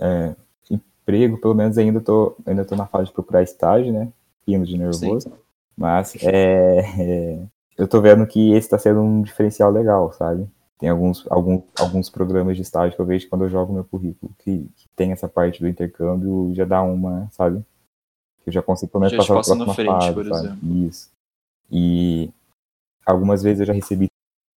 é, 0.00 0.34
emprego, 0.70 1.38
pelo 1.38 1.54
menos 1.54 1.76
ainda 1.76 2.00
tô, 2.00 2.36
ainda 2.46 2.64
tô 2.64 2.76
na 2.76 2.86
fase 2.86 3.06
de 3.06 3.12
procurar 3.12 3.42
estágio, 3.42 3.92
né? 3.92 4.08
Indo 4.46 4.66
de 4.66 4.76
nervoso. 4.78 5.28
Sim. 5.28 5.32
Mas 5.76 6.14
é, 6.22 6.80
é, 6.98 7.38
eu 7.76 7.88
tô 7.88 8.00
vendo 8.00 8.26
que 8.26 8.50
esse 8.50 8.66
está 8.66 8.78
sendo 8.78 9.00
um 9.00 9.22
diferencial 9.22 9.70
legal, 9.70 10.12
sabe? 10.12 10.46
Tem 10.78 10.88
alguns, 10.88 11.26
alguns, 11.30 11.62
alguns 11.78 12.08
programas 12.08 12.56
de 12.56 12.62
estágio 12.62 12.94
que 12.94 13.02
eu 13.02 13.06
vejo 13.06 13.28
quando 13.28 13.44
eu 13.44 13.50
jogo 13.50 13.72
meu 13.72 13.84
currículo, 13.84 14.32
que, 14.38 14.66
que 14.76 14.88
tem 14.96 15.12
essa 15.12 15.28
parte 15.28 15.60
do 15.60 15.68
intercâmbio, 15.68 16.52
já 16.54 16.64
dá 16.64 16.82
uma, 16.82 17.28
sabe? 17.32 17.62
Eu 18.46 18.52
já 18.52 18.62
consigo 18.62 18.92
pelo 18.92 19.02
menos 19.02 19.16
passar 19.16 19.34
para 19.34 19.40
a 19.40 19.44
próxima 19.44 19.74
frente, 19.74 19.86
fase, 19.86 20.12
por 20.12 20.26
sabe? 20.26 20.46
Exemplo. 20.46 20.86
Isso. 20.86 21.10
E 21.70 22.30
Algumas 23.10 23.42
vezes 23.42 23.60
eu 23.60 23.66
já 23.66 23.72
recebi 23.72 24.08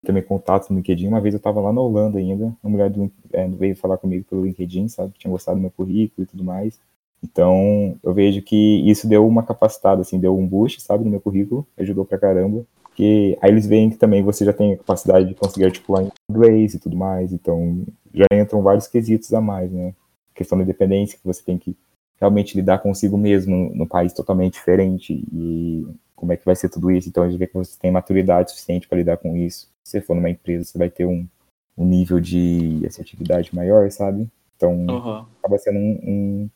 também 0.05 0.23
contatos 0.23 0.69
no 0.69 0.77
LinkedIn. 0.77 1.07
Uma 1.07 1.21
vez 1.21 1.33
eu 1.33 1.37
estava 1.37 1.61
lá 1.61 1.71
na 1.71 1.81
Holanda 1.81 2.17
ainda, 2.17 2.53
uma 2.63 2.71
mulher 2.71 2.89
do, 2.89 3.11
é, 3.31 3.47
veio 3.47 3.75
falar 3.75 3.97
comigo 3.97 4.25
pelo 4.29 4.45
LinkedIn, 4.45 4.87
sabe? 4.87 5.13
Tinha 5.17 5.31
gostado 5.31 5.57
do 5.57 5.61
meu 5.61 5.71
currículo 5.71 6.23
e 6.23 6.25
tudo 6.25 6.43
mais. 6.43 6.79
Então, 7.23 7.97
eu 8.03 8.13
vejo 8.13 8.41
que 8.41 8.81
isso 8.89 9.07
deu 9.07 9.27
uma 9.27 9.43
capacitada, 9.43 10.01
assim, 10.01 10.19
deu 10.19 10.35
um 10.35 10.47
boost, 10.47 10.81
sabe, 10.81 11.03
no 11.03 11.11
meu 11.11 11.21
currículo, 11.21 11.65
ajudou 11.77 12.03
pra 12.03 12.17
caramba. 12.17 12.65
Que 12.95 13.37
aí 13.41 13.51
eles 13.51 13.67
veem 13.67 13.89
que 13.89 13.95
também 13.95 14.23
você 14.23 14.43
já 14.43 14.51
tem 14.51 14.73
a 14.73 14.77
capacidade 14.77 15.29
de 15.29 15.35
conseguir 15.35 15.65
articular 15.65 16.03
em 16.03 16.11
inglês 16.29 16.73
e 16.73 16.79
tudo 16.79 16.97
mais, 16.97 17.31
então 17.31 17.85
já 18.13 18.25
entram 18.33 18.61
vários 18.61 18.87
quesitos 18.87 19.33
a 19.33 19.39
mais, 19.39 19.71
né? 19.71 19.93
A 20.33 20.37
questão 20.37 20.57
da 20.57 20.63
independência, 20.63 21.17
que 21.17 21.25
você 21.25 21.41
tem 21.43 21.57
que 21.57 21.77
realmente 22.21 22.55
lidar 22.55 22.77
consigo 22.79 23.17
mesmo 23.17 23.73
num 23.73 23.87
país 23.87 24.13
totalmente 24.13 24.53
diferente 24.53 25.25
e 25.33 25.87
como 26.15 26.31
é 26.31 26.37
que 26.37 26.45
vai 26.45 26.55
ser 26.55 26.69
tudo 26.69 26.91
isso. 26.91 27.09
Então 27.09 27.23
a 27.23 27.29
gente 27.29 27.39
vê 27.39 27.47
que 27.47 27.55
você 27.55 27.77
tem 27.79 27.91
maturidade 27.91 28.51
suficiente 28.51 28.87
para 28.87 28.99
lidar 28.99 29.17
com 29.17 29.35
isso. 29.35 29.67
Se 29.83 29.93
você 29.93 30.01
for 30.01 30.15
numa 30.15 30.29
empresa, 30.29 30.65
você 30.65 30.77
vai 30.77 30.89
ter 30.89 31.05
um, 31.05 31.27
um 31.75 31.83
nível 31.83 32.19
de 32.19 32.85
assertividade 32.85 33.53
maior, 33.55 33.89
sabe? 33.89 34.29
Então 34.55 34.85
uhum. 34.85 35.25
acaba 35.39 35.57
sendo 35.57 35.79
um, 35.79 35.99
um, 36.03 36.49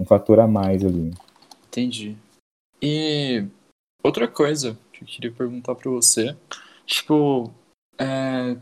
um 0.00 0.04
fator 0.04 0.40
a 0.40 0.48
mais 0.48 0.84
ali. 0.84 1.14
Entendi. 1.68 2.16
E 2.82 3.44
outra 4.02 4.26
coisa 4.26 4.76
que 4.92 5.04
eu 5.04 5.06
queria 5.06 5.30
perguntar 5.30 5.76
para 5.76 5.88
você, 5.88 6.36
tipo, 6.84 7.48
é, 7.96 8.56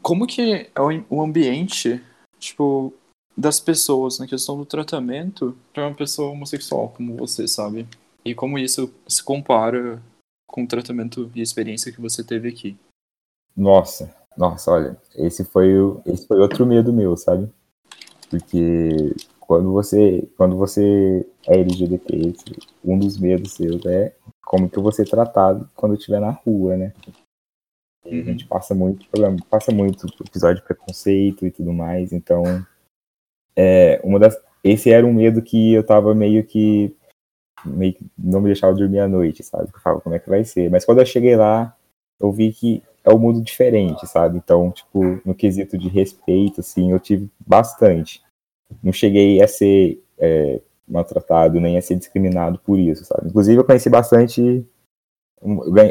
como 0.00 0.26
que 0.26 0.40
é 0.40 0.70
o 1.10 1.22
ambiente, 1.22 2.02
tipo, 2.38 2.94
das 3.36 3.60
pessoas 3.60 4.18
na 4.18 4.26
questão 4.26 4.56
do 4.56 4.66
tratamento 4.66 5.56
para 5.72 5.86
uma 5.86 5.94
pessoa 5.94 6.30
homossexual 6.30 6.90
como 6.90 7.16
você, 7.16 7.46
sabe? 7.48 7.86
E 8.24 8.34
como 8.34 8.58
isso 8.58 8.92
se 9.08 9.22
compara 9.22 10.02
com 10.46 10.64
o 10.64 10.66
tratamento 10.66 11.30
e 11.34 11.40
experiência 11.40 11.92
que 11.92 12.00
você 12.00 12.22
teve 12.22 12.48
aqui? 12.48 12.76
Nossa, 13.56 14.14
nossa, 14.36 14.70
olha, 14.70 14.96
esse 15.14 15.44
foi 15.44 15.78
o, 15.78 16.02
esse 16.06 16.26
foi 16.26 16.38
outro 16.38 16.66
medo 16.66 16.92
meu, 16.92 17.16
sabe? 17.16 17.48
Porque 18.28 19.14
quando 19.38 19.72
você, 19.72 20.28
quando 20.36 20.56
você 20.56 21.26
é 21.46 21.60
LGBT, 21.60 22.34
um 22.84 22.98
dos 22.98 23.18
medos 23.18 23.52
seus 23.52 23.84
é 23.86 24.14
como 24.44 24.68
que 24.68 24.78
eu 24.78 24.82
vou 24.82 24.92
ser 24.92 25.08
tratado 25.08 25.68
quando 25.74 25.92
eu 25.92 25.98
estiver 25.98 26.20
na 26.20 26.30
rua, 26.30 26.76
né? 26.76 26.92
E 28.04 28.14
a 28.14 28.18
uhum. 28.18 28.24
gente 28.24 28.46
passa 28.46 28.74
muito 28.74 29.06
passa 29.48 29.72
muito 29.72 30.06
episódio 30.24 30.62
de 30.62 30.66
preconceito 30.66 31.46
e 31.46 31.50
tudo 31.50 31.72
mais, 31.72 32.12
então 32.12 32.42
é, 33.60 34.00
uma 34.02 34.18
das, 34.18 34.40
esse 34.64 34.90
era 34.90 35.06
um 35.06 35.12
medo 35.12 35.42
que 35.42 35.74
eu 35.74 35.84
tava 35.84 36.14
meio 36.14 36.42
que 36.44 36.94
meio 37.62 37.92
que 37.92 38.06
não 38.16 38.40
me 38.40 38.46
deixava 38.46 38.74
dormir 38.74 39.00
à 39.00 39.08
noite, 39.08 39.42
sabe? 39.42 39.64
Eu 39.64 39.80
falava, 39.80 40.00
como 40.00 40.14
é 40.14 40.18
que 40.18 40.30
vai 40.30 40.42
ser? 40.44 40.70
Mas 40.70 40.82
quando 40.84 41.00
eu 41.00 41.04
cheguei 41.06 41.36
lá, 41.36 41.76
eu 42.18 42.32
vi 42.32 42.52
que 42.52 42.82
é 43.04 43.12
um 43.12 43.18
mundo 43.18 43.42
diferente, 43.42 44.06
sabe? 44.06 44.38
Então, 44.38 44.70
tipo, 44.70 45.20
no 45.26 45.34
quesito 45.34 45.76
de 45.76 45.88
respeito, 45.88 46.60
assim, 46.60 46.90
eu 46.90 46.98
tive 46.98 47.28
bastante. 47.46 48.22
Não 48.82 48.92
cheguei 48.92 49.42
a 49.42 49.48
ser 49.48 50.02
é, 50.18 50.62
maltratado, 50.88 51.60
nem 51.60 51.76
a 51.76 51.82
ser 51.82 51.96
discriminado 51.96 52.58
por 52.60 52.78
isso, 52.78 53.04
sabe? 53.04 53.28
Inclusive, 53.28 53.60
eu 53.60 53.64
conheci 53.64 53.90
bastante 53.90 54.66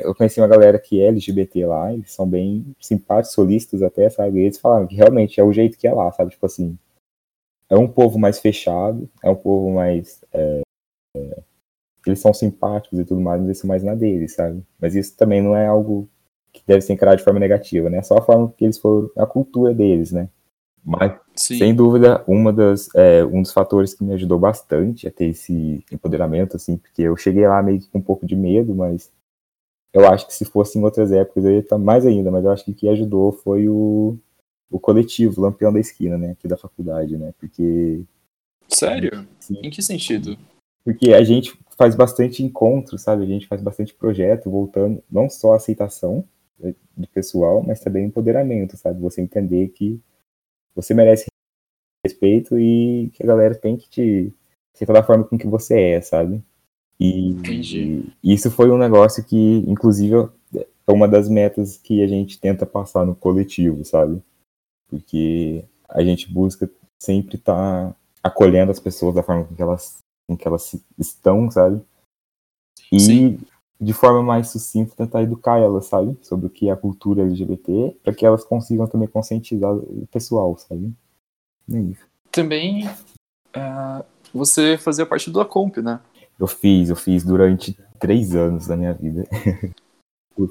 eu, 0.03 0.13
conheci 0.13 0.39
uma 0.39 0.47
galera 0.47 0.77
que 0.77 1.01
é 1.01 1.08
LGBT 1.08 1.65
lá, 1.65 1.91
eles 1.91 2.12
são 2.12 2.27
bem 2.27 2.75
simpáticos, 2.79 3.34
solistas 3.34 3.82
até, 3.82 4.10
sabe? 4.10 4.39
E 4.39 4.43
eles 4.43 4.60
falaram 4.60 4.86
que 4.86 4.95
realmente 4.95 5.39
é 5.39 5.43
o 5.43 5.51
jeito 5.51 5.77
que 5.77 5.88
é 5.88 5.93
lá, 5.93 6.12
sabe? 6.12 6.32
Tipo 6.32 6.45
assim, 6.45 6.77
é 7.69 7.77
um 7.77 7.88
povo 7.88 8.17
mais 8.17 8.39
fechado, 8.39 9.10
é 9.23 9.29
um 9.29 9.36
povo 9.36 9.71
mais. 9.71 10.23
É, 10.34 10.62
é, 11.15 11.41
eles 12.05 12.19
são 12.19 12.34
simpáticos 12.34 12.97
e 12.97 13.05
tudo 13.05 13.21
mais, 13.21 13.39
mas 13.39 13.47
eles 13.49 13.60
são 13.60 13.67
mais 13.67 13.84
na 13.84 13.93
deles, 13.93 14.34
sabe? 14.34 14.63
Mas 14.79 14.95
isso 14.95 15.15
também 15.15 15.41
não 15.41 15.55
é 15.55 15.67
algo 15.67 16.10
que 16.51 16.63
deve 16.65 16.82
ser 16.82 16.93
encarado 16.93 17.17
de 17.17 17.23
forma 17.23 17.39
negativa, 17.39 17.89
né? 17.89 17.97
É 17.99 18.01
só 18.01 18.17
a 18.17 18.21
forma 18.21 18.51
que 18.58 18.65
eles 18.65 18.79
foram, 18.79 19.10
a 19.17 19.25
cultura 19.25 19.73
deles, 19.73 20.12
né? 20.12 20.29
Mas, 20.84 21.19
Sim. 21.36 21.58
sem 21.58 21.75
dúvida, 21.75 22.23
uma 22.27 22.51
das, 22.51 22.89
é, 22.95 23.23
um 23.23 23.41
dos 23.41 23.51
fatores 23.51 23.93
que 23.93 24.03
me 24.03 24.13
ajudou 24.13 24.39
bastante 24.39 25.08
a 25.08 25.12
ter 25.12 25.25
esse 25.25 25.84
empoderamento, 25.91 26.55
assim, 26.55 26.77
porque 26.77 27.03
eu 27.03 27.15
cheguei 27.15 27.47
lá 27.47 27.62
meio 27.62 27.79
que 27.79 27.89
com 27.89 27.99
um 27.99 28.01
pouco 28.01 28.25
de 28.25 28.36
medo, 28.36 28.73
mas 28.73 29.12
eu 29.93 30.08
acho 30.08 30.25
que 30.25 30.34
se 30.34 30.45
fosse 30.45 30.79
em 30.79 30.84
outras 30.84 31.12
épocas 31.12 31.45
eu 31.45 31.51
ia 31.51 31.60
estar 31.60 31.77
mais 31.77 32.05
ainda, 32.05 32.32
mas 32.32 32.45
eu 32.45 32.51
acho 32.51 32.63
que 32.63 32.71
o 32.71 32.75
que 32.75 32.89
ajudou 32.89 33.32
foi 33.32 33.67
o, 33.67 34.17
o 34.69 34.79
coletivo, 34.79 35.41
Lampião 35.41 35.73
da 35.73 35.79
Esquina, 35.79 36.17
né, 36.17 36.32
aqui 36.32 36.47
da 36.47 36.58
faculdade, 36.58 37.17
né, 37.17 37.34
porque... 37.39 38.03
Sério? 38.67 39.27
Sim. 39.39 39.60
Em 39.63 39.69
que 39.69 39.82
sentido? 39.82 40.38
Porque 40.84 41.13
a 41.13 41.23
gente 41.23 41.58
faz 41.75 41.95
bastante 41.95 42.43
encontro, 42.43 42.97
sabe, 42.97 43.23
a 43.23 43.27
gente 43.27 43.47
faz 43.47 43.62
bastante 43.62 43.93
projeto, 43.93 44.49
voltando, 44.49 45.03
não 45.10 45.29
só 45.29 45.53
a 45.53 45.55
aceitação 45.55 46.23
do 46.95 47.08
pessoal, 47.08 47.63
mas 47.65 47.79
também 47.79 48.05
empoderamento, 48.05 48.75
sabe, 48.75 48.99
você 48.99 49.21
entender 49.21 49.69
que 49.69 49.99
você 50.75 50.93
merece 50.93 51.27
respeito 52.05 52.60
e 52.60 53.10
que 53.13 53.23
a 53.23 53.25
galera 53.25 53.55
tem 53.55 53.77
que 53.77 53.89
te 53.89 54.34
aceitar 54.73 54.93
da 54.93 55.03
forma 55.03 55.23
com 55.23 55.38
que 55.38 55.47
você 55.47 55.79
é, 55.79 56.01
sabe? 56.01 56.43
E, 56.99 57.29
Entendi. 57.29 58.03
e 58.21 58.34
isso 58.34 58.51
foi 58.51 58.69
um 58.69 58.77
negócio 58.77 59.23
que, 59.23 59.63
inclusive, 59.67 60.29
é 60.53 60.91
uma 60.91 61.08
das 61.08 61.29
metas 61.29 61.77
que 61.77 62.03
a 62.03 62.08
gente 62.08 62.39
tenta 62.39 62.65
passar 62.65 63.05
no 63.05 63.15
coletivo, 63.15 63.86
sabe? 63.86 64.21
Porque 64.89 65.63
a 65.88 66.04
gente 66.04 66.32
busca 66.32 66.69
sempre 66.99 67.38
estar 67.38 67.89
tá 67.89 67.95
acolhendo 68.23 68.71
as 68.71 68.80
pessoas 68.80 69.15
da 69.15 69.23
forma 69.23 69.45
com 69.45 69.56
que 69.56 69.62
elas, 69.62 69.99
com 70.28 70.38
que 70.38 70.47
elas 70.47 70.75
estão, 70.97 71.49
sabe? 71.49 71.82
E 72.91 72.99
Sim. 72.99 73.39
de 73.80 73.93
forma 73.93 74.21
mais 74.23 74.49
sucinta 74.49 74.95
tentar 74.95 75.21
educar 75.21 75.58
elas, 75.58 75.86
sabe? 75.86 76.17
Sobre 76.21 76.47
o 76.47 76.49
que 76.49 76.69
é 76.69 76.71
a 76.71 76.78
cultura 76.78 77.23
LGBT, 77.23 77.97
para 78.04 78.13
que 78.13 78.25
elas 78.25 78.43
consigam 78.43 78.88
também 78.88 79.08
conscientizar 79.08 79.73
o 79.73 80.08
pessoal, 80.12 80.58
sabe? 80.58 80.91
É 81.71 81.80
isso. 81.80 82.06
Também 82.32 82.88
uh, 82.88 84.04
você 84.34 84.78
fazia 84.78 85.06
parte 85.06 85.30
do 85.30 85.39
Acomp, 85.39 85.78
né? 85.78 85.99
Eu 86.39 86.47
fiz, 86.47 86.89
eu 86.89 86.95
fiz 86.95 87.23
durante 87.23 87.78
três 87.99 88.34
anos 88.36 88.67
da 88.67 88.78
minha 88.78 88.93
vida. 88.93 89.28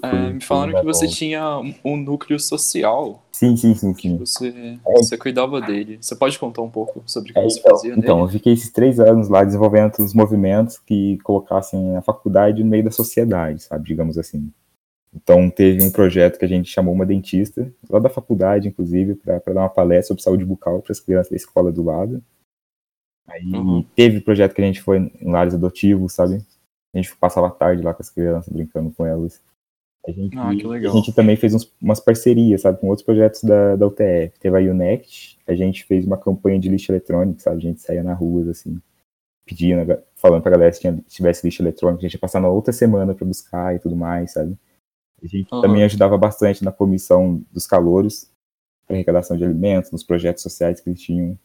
É, 0.03 0.33
me 0.33 0.40
falaram 0.40 0.81
que 0.81 0.85
você 0.85 1.07
tinha 1.07 1.61
um 1.85 1.96
núcleo 1.96 2.38
social. 2.38 3.22
Sim, 3.33 3.57
sim, 3.57 3.74
sim, 3.74 3.94
sim. 3.94 4.16
Você, 4.18 4.48
é. 4.48 4.92
você 4.96 5.16
cuidava 5.16 5.61
dele. 5.61 5.98
Você 6.01 6.16
pode 6.16 6.38
contar 6.38 6.62
um 6.62 6.70
pouco 6.70 7.03
sobre 7.07 7.31
o 7.31 7.35
que 7.35 7.38
é, 7.38 7.44
você 7.44 7.61
então, 7.61 7.70
fazia 7.70 7.90
nele? 7.90 8.03
Então, 8.03 8.20
eu 8.20 8.29
fiquei 8.29 8.53
esses 8.53 8.70
três 8.70 8.98
anos 8.98 9.29
lá 9.29 9.44
desenvolvendo 9.44 9.94
os 9.98 10.12
movimentos 10.12 10.79
que 10.79 11.18
colocassem 11.18 11.96
a 11.96 12.03
faculdade 12.03 12.62
no 12.62 12.70
meio 12.70 12.85
da 12.85 12.90
sociedade, 12.90 13.62
sabe, 13.62 13.87
digamos 13.87 14.18
assim. 14.18 14.51
Então, 15.14 15.48
teve 15.51 15.83
um 15.83 15.90
projeto 15.90 16.38
que 16.38 16.44
a 16.44 16.48
gente 16.48 16.70
chamou 16.70 16.92
uma 16.92 17.07
dentista, 17.07 17.72
lá 17.88 17.98
da 17.98 18.11
faculdade, 18.11 18.68
inclusive, 18.68 19.14
para 19.14 19.38
dar 19.38 19.62
uma 19.62 19.68
palestra 19.68 20.09
sobre 20.09 20.22
saúde 20.22 20.44
bucal 20.44 20.83
para 20.83 20.92
as 20.92 21.01
crianças 21.01 21.31
da 21.31 21.37
escola 21.37 21.72
do 21.72 21.83
lado. 21.83 22.22
Aí 23.27 23.44
uhum. 23.53 23.85
teve 23.94 24.20
projeto 24.20 24.55
que 24.55 24.62
a 24.62 24.64
gente 24.64 24.81
foi 24.81 24.98
em 24.98 25.31
lares 25.31 25.55
adotivos, 25.55 26.14
sabe? 26.14 26.44
A 26.94 26.98
gente 26.98 27.14
passava 27.16 27.48
a 27.48 27.51
tarde 27.51 27.83
lá 27.83 27.92
com 27.92 28.03
as 28.03 28.11
crianças, 28.11 28.53
brincando 28.53 28.90
com 28.90 29.05
elas. 29.05 29.40
A 30.09 30.11
gente, 30.11 30.38
ah. 30.38 30.49
A 30.49 30.97
gente 30.97 31.12
também 31.12 31.37
fez 31.37 31.53
uns, 31.53 31.71
umas 31.83 32.01
parcerias, 32.01 32.62
sabe, 32.62 32.81
com 32.81 32.88
outros 32.88 33.05
projetos 33.05 33.44
da, 33.44 33.77
da 33.77 33.87
UTF. 33.87 34.38
Teve 34.40 34.57
a 34.57 34.73
UNECT, 34.73 35.38
a 35.47 35.55
gente 35.55 35.85
fez 35.85 36.07
uma 36.07 36.16
campanha 36.16 36.59
de 36.59 36.71
lixo 36.71 36.90
eletrônico, 36.90 37.42
sabe? 37.42 37.59
A 37.59 37.61
gente 37.61 37.83
saía 37.83 38.03
na 38.03 38.14
rua, 38.14 38.51
assim, 38.51 38.81
pedindo, 39.44 39.99
falando 40.16 40.40
pra 40.40 40.53
galera 40.53 40.73
se, 40.73 40.81
tinha, 40.81 40.94
se 41.07 41.16
tivesse 41.16 41.47
lixo 41.47 41.61
eletrônico. 41.61 42.01
A 42.01 42.03
gente 42.09 42.14
ia 42.14 42.21
passar 42.21 42.40
na 42.40 42.49
outra 42.49 42.73
semana 42.73 43.14
para 43.14 43.27
buscar 43.27 43.77
e 43.77 43.79
tudo 43.79 43.94
mais, 43.94 44.33
sabe? 44.33 44.57
A 45.23 45.27
gente 45.27 45.53
uhum. 45.53 45.61
também 45.61 45.85
ajudava 45.85 46.16
bastante 46.16 46.64
na 46.64 46.73
comissão 46.73 47.44
dos 47.53 47.66
calouros, 47.66 48.31
para 48.87 48.97
arrecadação 48.97 49.37
de 49.37 49.44
alimentos, 49.44 49.90
nos 49.90 50.03
projetos 50.03 50.42
sociais 50.42 50.81
que 50.81 50.88
eles 50.88 51.03
tinham. 51.03 51.38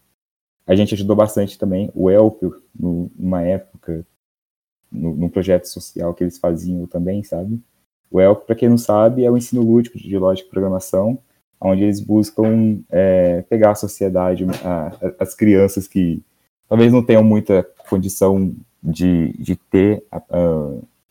A 0.65 0.73
gente 0.73 0.93
ajudou 0.93 1.17
bastante 1.17 1.60
também 1.60 1.91
o 1.93 2.10
Elpio, 2.10 2.63
numa 2.73 3.41
época, 3.41 4.08
no, 4.89 5.13
num 5.13 5.28
projeto 5.28 5.65
social 5.65 6.13
que 6.13 6.23
eles 6.23 6.38
faziam 6.38 6.88
também, 6.88 7.26
sabe? 7.26 7.62
O 8.13 8.21
Elpio, 8.21 8.45
para 8.45 8.56
quem 8.56 8.69
não 8.69 8.78
sabe, 8.78 9.26
é 9.26 9.32
o 9.32 9.36
ensino 9.36 9.63
lúdico 9.63 9.97
de 9.97 10.15
lógica 10.19 10.47
e 10.47 10.52
programação, 10.52 11.17
onde 11.60 11.82
eles 11.82 11.99
buscam 11.99 12.80
é, 12.91 13.41
pegar 13.49 13.71
a 13.71 13.76
sociedade, 13.76 14.45
a, 14.63 14.91
as 15.19 15.34
crianças 15.34 15.88
que 15.88 16.21
talvez 16.69 16.93
não 16.93 17.04
tenham 17.04 17.23
muita 17.23 17.67
condição 17.89 18.56
de, 18.84 19.34
de 19.34 19.56
ter 19.56 20.04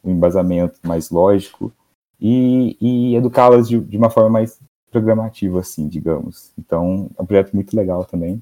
um 0.04 0.12
embasamento 0.12 0.78
mais 0.84 1.10
lógico 1.10 1.72
e, 2.20 2.76
e 2.80 3.16
educá-las 3.16 3.68
de, 3.68 3.80
de, 3.80 3.96
uma 3.96 4.08
forma 4.08 4.30
mais 4.30 4.60
programativa, 4.88 5.58
assim, 5.58 5.88
digamos. 5.88 6.52
Então, 6.56 7.10
é 7.18 7.22
um 7.22 7.26
projeto 7.26 7.52
muito 7.52 7.76
legal 7.76 8.04
também 8.04 8.40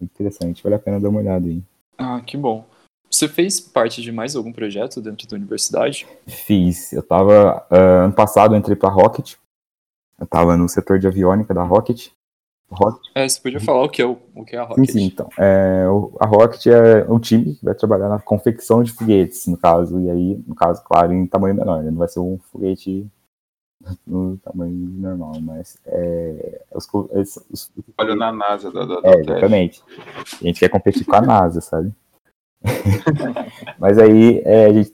interessante, 0.00 0.64
vale 0.64 0.74
a 0.74 0.80
pena 0.80 0.98
dar 0.98 1.10
uma 1.10 1.20
olhada 1.20 1.46
aí. 1.46 1.62
Ah, 1.96 2.20
que 2.20 2.36
bom. 2.36 2.64
Você 3.18 3.26
fez 3.26 3.58
parte 3.58 4.00
de 4.00 4.12
mais 4.12 4.36
algum 4.36 4.52
projeto 4.52 5.00
dentro 5.00 5.26
da 5.26 5.36
universidade? 5.36 6.06
Fiz. 6.24 6.92
Eu 6.92 7.02
tava. 7.02 7.66
Uh, 7.68 8.04
ano 8.04 8.12
passado 8.12 8.54
eu 8.54 8.58
entrei 8.58 8.76
pra 8.76 8.88
Rocket. 8.88 9.34
Eu 10.20 10.24
tava 10.24 10.56
no 10.56 10.68
setor 10.68 11.00
de 11.00 11.08
aviônica 11.08 11.52
da 11.52 11.64
Rocket. 11.64 12.10
Rocket. 12.70 13.10
É, 13.16 13.28
você 13.28 13.40
podia 13.40 13.58
falar 13.58 13.82
o 13.82 13.88
que 13.88 14.00
é, 14.00 14.06
o, 14.06 14.16
o 14.36 14.44
que 14.44 14.54
é 14.54 14.60
a 14.60 14.62
Rocket? 14.62 14.86
Sim, 14.86 14.92
sim, 14.92 15.04
então. 15.06 15.28
É, 15.36 15.84
a 16.20 16.26
Rocket 16.26 16.64
é 16.66 17.10
um 17.10 17.18
time 17.18 17.56
que 17.56 17.64
vai 17.64 17.74
trabalhar 17.74 18.08
na 18.08 18.20
confecção 18.20 18.84
de 18.84 18.92
foguetes, 18.92 19.48
no 19.48 19.56
caso. 19.56 20.00
E 20.00 20.08
aí, 20.08 20.40
no 20.46 20.54
caso, 20.54 20.80
claro, 20.84 21.12
em 21.12 21.26
tamanho 21.26 21.56
menor. 21.56 21.82
Né? 21.82 21.90
Não 21.90 21.98
vai 21.98 22.06
ser 22.06 22.20
um 22.20 22.38
foguete 22.52 23.04
no 24.06 24.36
tamanho 24.36 24.74
normal, 24.74 25.40
mas 25.40 25.76
é, 25.86 26.62
os, 26.72 26.88
os, 26.92 27.36
os, 27.50 27.70
Olha 27.98 28.14
na 28.14 28.30
NASA 28.30 28.70
da, 28.70 28.84
da, 28.84 29.00
é, 29.02 29.18
exatamente. 29.22 29.82
A 30.40 30.44
gente 30.44 30.60
quer 30.60 30.68
competir 30.68 31.04
com 31.04 31.16
a 31.16 31.20
NASA, 31.20 31.60
sabe? 31.60 31.92
mas 33.78 33.98
aí 33.98 34.40
é, 34.44 34.66
a 34.66 34.72
gente 34.72 34.90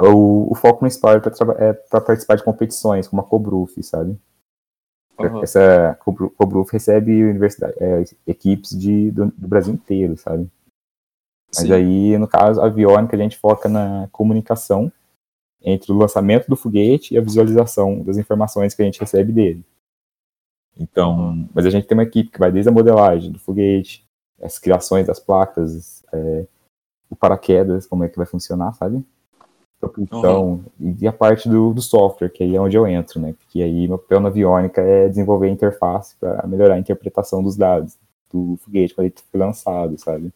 o, 0.00 0.52
o 0.52 0.54
foco 0.54 0.80
principal 0.80 1.14
é 1.14 1.20
para 1.20 1.30
é 1.58 2.00
participar 2.00 2.36
de 2.36 2.44
competições, 2.44 3.06
como 3.06 3.22
a 3.22 3.24
Cobruf, 3.24 3.82
sabe? 3.82 4.18
Uhum. 5.18 5.42
Essa 5.42 5.98
Cobruf 6.36 6.72
recebe 6.72 7.24
universidade, 7.24 7.74
é, 7.78 8.02
equipes 8.26 8.70
de, 8.70 9.10
do, 9.10 9.26
do, 9.26 9.48
Brasil 9.48 9.74
inteiro, 9.74 10.16
sabe? 10.16 10.50
Mas 11.54 11.66
Sim. 11.66 11.72
aí, 11.72 12.18
no 12.18 12.26
caso, 12.26 12.60
a 12.60 12.66
aviônica, 12.66 13.14
a 13.14 13.18
gente 13.18 13.38
foca 13.38 13.68
na 13.68 14.08
comunicação 14.10 14.90
entre 15.62 15.92
o 15.92 15.96
lançamento 15.96 16.48
do 16.48 16.56
foguete 16.56 17.14
e 17.14 17.18
a 17.18 17.20
visualização 17.20 18.02
das 18.02 18.16
informações 18.16 18.74
que 18.74 18.82
a 18.82 18.84
gente 18.84 18.98
recebe 18.98 19.32
dele. 19.32 19.64
Então, 20.76 21.46
mas 21.54 21.66
a 21.66 21.70
gente 21.70 21.86
tem 21.86 21.96
uma 21.96 22.02
equipe 22.02 22.30
que 22.30 22.38
vai 22.38 22.50
desde 22.50 22.70
a 22.70 22.72
modelagem 22.72 23.30
do 23.30 23.38
foguete, 23.38 24.04
as 24.42 24.58
criações 24.58 25.06
das 25.06 25.20
placas, 25.20 26.02
é, 26.12 26.46
o 27.12 27.16
paraquedas, 27.16 27.86
como 27.86 28.04
é 28.04 28.08
que 28.08 28.16
vai 28.16 28.24
funcionar, 28.24 28.72
sabe? 28.72 29.04
Propulsão, 29.78 30.64
uhum. 30.80 30.96
e 30.98 31.06
a 31.06 31.12
parte 31.12 31.48
do, 31.48 31.74
do, 31.74 31.82
software, 31.82 32.30
que 32.30 32.42
aí 32.42 32.56
é 32.56 32.60
onde 32.60 32.76
eu 32.76 32.86
entro, 32.86 33.20
né? 33.20 33.34
Porque 33.34 33.60
aí 33.60 33.86
meu 33.86 33.98
papel 33.98 34.20
na 34.20 34.28
aviônica 34.28 34.80
é 34.80 35.08
desenvolver 35.08 35.48
a 35.48 35.50
interface 35.50 36.16
para 36.18 36.46
melhorar 36.46 36.74
a 36.74 36.78
interpretação 36.78 37.42
dos 37.42 37.56
dados 37.56 37.98
do 38.32 38.56
foguete 38.58 38.94
quando 38.94 39.06
ele 39.06 39.14
foi 39.30 39.40
lançado, 39.40 39.98
sabe? 39.98 40.32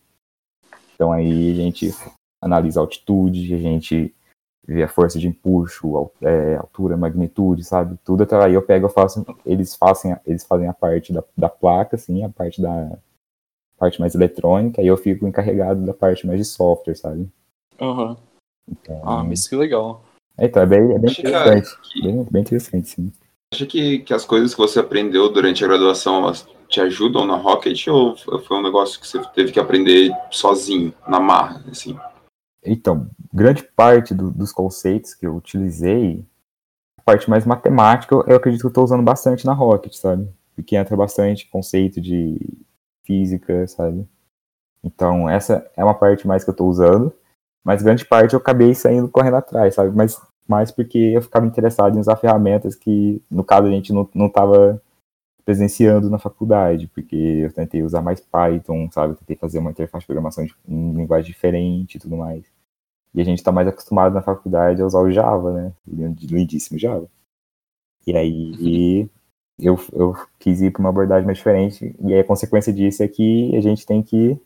Então 0.94 1.12
aí 1.12 1.52
a 1.52 1.54
gente 1.54 1.94
analisa 2.42 2.80
a 2.80 2.82
altitude, 2.82 3.54
a 3.54 3.58
gente 3.58 4.14
ver 4.66 4.82
a 4.82 4.88
força 4.88 5.18
de 5.18 5.28
empuxo, 5.28 6.10
é, 6.20 6.56
altura, 6.56 6.96
magnitude, 6.96 7.64
sabe? 7.64 7.96
Tudo 8.04 8.24
até 8.24 8.36
aí 8.36 8.52
eu 8.52 8.62
pego, 8.62 8.86
eu 8.86 8.90
faço, 8.90 9.24
eles 9.46 9.74
fazem, 9.76 10.14
eles 10.26 10.44
fazem 10.44 10.68
a 10.68 10.74
parte 10.74 11.12
da, 11.12 11.22
da 11.38 11.48
placa, 11.48 11.96
assim, 11.96 12.24
a 12.24 12.28
parte 12.28 12.60
da 12.60 12.98
parte 13.78 14.00
mais 14.00 14.14
eletrônica, 14.14 14.82
e 14.82 14.86
eu 14.86 14.96
fico 14.96 15.26
encarregado 15.26 15.84
da 15.84 15.94
parte 15.94 16.26
mais 16.26 16.38
de 16.38 16.44
software, 16.44 16.94
sabe? 16.94 17.28
Aham. 17.80 18.10
Uhum. 18.10 18.16
Então, 18.68 19.00
ah, 19.04 19.22
mas 19.22 19.46
que 19.46 19.54
legal. 19.54 20.02
É, 20.36 20.46
então, 20.46 20.62
é 20.62 20.66
bem, 20.66 20.92
é 20.92 20.98
bem 20.98 21.12
interessante. 21.12 21.68
Que... 21.82 22.02
Bem, 22.02 22.26
bem 22.30 22.42
interessante, 22.42 22.88
sim. 22.88 23.12
Acha 23.54 23.64
que, 23.64 24.00
que 24.00 24.12
as 24.12 24.24
coisas 24.24 24.54
que 24.54 24.60
você 24.60 24.80
aprendeu 24.80 25.32
durante 25.32 25.64
a 25.64 25.68
graduação, 25.68 26.18
elas 26.18 26.46
te 26.68 26.80
ajudam 26.80 27.24
na 27.24 27.36
Rocket, 27.36 27.86
ou 27.86 28.16
foi 28.16 28.56
um 28.56 28.62
negócio 28.62 29.00
que 29.00 29.06
você 29.06 29.22
teve 29.34 29.52
que 29.52 29.60
aprender 29.60 30.10
sozinho, 30.30 30.92
na 31.06 31.20
marra, 31.20 31.64
assim? 31.70 31.96
Então, 32.64 33.08
grande 33.32 33.62
parte 33.62 34.12
do, 34.12 34.30
dos 34.30 34.52
conceitos 34.52 35.14
que 35.14 35.26
eu 35.26 35.36
utilizei, 35.36 36.24
a 36.98 37.02
parte 37.02 37.30
mais 37.30 37.46
matemática, 37.46 38.14
eu, 38.14 38.24
eu 38.26 38.36
acredito 38.36 38.62
que 38.62 38.66
eu 38.66 38.70
estou 38.70 38.82
usando 38.82 39.04
bastante 39.04 39.46
na 39.46 39.52
Rocket, 39.52 39.94
sabe? 39.94 40.28
Porque 40.56 40.74
entra 40.74 40.96
bastante 40.96 41.48
conceito 41.48 42.00
de 42.00 42.40
física, 43.06 43.66
sabe? 43.68 44.06
Então, 44.84 45.28
essa 45.28 45.70
é 45.76 45.84
uma 45.84 45.94
parte 45.94 46.26
mais 46.26 46.44
que 46.44 46.50
eu 46.50 46.52
estou 46.52 46.68
usando, 46.68 47.12
mas 47.64 47.82
grande 47.82 48.04
parte 48.04 48.34
eu 48.34 48.38
acabei 48.38 48.74
saindo 48.74 49.08
correndo 49.08 49.36
atrás, 49.36 49.74
sabe? 49.74 49.96
Mas 49.96 50.20
mais 50.48 50.70
porque 50.70 50.98
eu 50.98 51.22
ficava 51.22 51.46
interessado 51.46 51.96
em 51.96 52.00
usar 52.00 52.16
ferramentas 52.16 52.76
que, 52.76 53.20
no 53.30 53.44
caso, 53.44 53.66
a 53.66 53.70
gente 53.70 53.92
não, 53.92 54.08
não 54.14 54.28
tava 54.28 54.80
presenciando 55.44 56.10
na 56.10 56.18
faculdade, 56.18 56.88
porque 56.88 57.16
eu 57.16 57.52
tentei 57.52 57.82
usar 57.82 58.02
mais 58.02 58.20
Python, 58.20 58.88
sabe? 58.90 59.12
Eu 59.14 59.16
tentei 59.16 59.36
fazer 59.36 59.58
uma 59.58 59.70
interface 59.70 60.02
de 60.02 60.06
programação 60.06 60.44
em 60.68 60.92
linguagem 60.92 61.26
diferente 61.32 61.96
e 61.96 62.00
tudo 62.00 62.16
mais. 62.16 62.44
E 63.14 63.20
a 63.20 63.24
gente 63.24 63.38
está 63.38 63.52
mais 63.52 63.68
acostumado 63.68 64.14
na 64.14 64.22
faculdade 64.22 64.82
a 64.82 64.86
usar 64.86 65.00
o 65.00 65.10
Java, 65.10 65.52
né? 65.52 65.72
O 65.86 65.94
lindíssimo 65.94 66.78
Java. 66.78 67.08
E 68.06 68.16
aí 68.16 69.08
eu, 69.58 69.78
eu 69.92 70.14
quis 70.38 70.60
ir 70.60 70.70
para 70.70 70.80
uma 70.80 70.90
abordagem 70.90 71.26
mais 71.26 71.38
diferente, 71.38 71.94
e 72.00 72.14
a 72.14 72.24
consequência 72.24 72.72
disso 72.72 73.02
é 73.02 73.08
que 73.08 73.54
a 73.56 73.60
gente 73.60 73.86
tem 73.86 74.02
que 74.02 74.40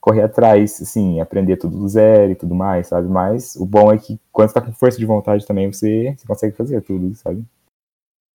correr 0.00 0.22
atrás, 0.22 0.80
assim, 0.80 1.20
aprender 1.20 1.56
tudo 1.56 1.78
do 1.78 1.88
zero 1.88 2.32
e 2.32 2.36
tudo 2.36 2.54
mais, 2.54 2.88
sabe? 2.88 3.08
Mas 3.08 3.56
o 3.56 3.66
bom 3.66 3.92
é 3.92 3.98
que 3.98 4.20
quando 4.32 4.48
você 4.48 4.54
tá 4.54 4.62
com 4.62 4.72
força 4.72 4.98
de 4.98 5.06
vontade 5.06 5.46
também, 5.46 5.72
você, 5.72 6.14
você 6.16 6.26
consegue 6.26 6.56
fazer 6.56 6.80
tudo, 6.82 7.14
sabe? 7.14 7.44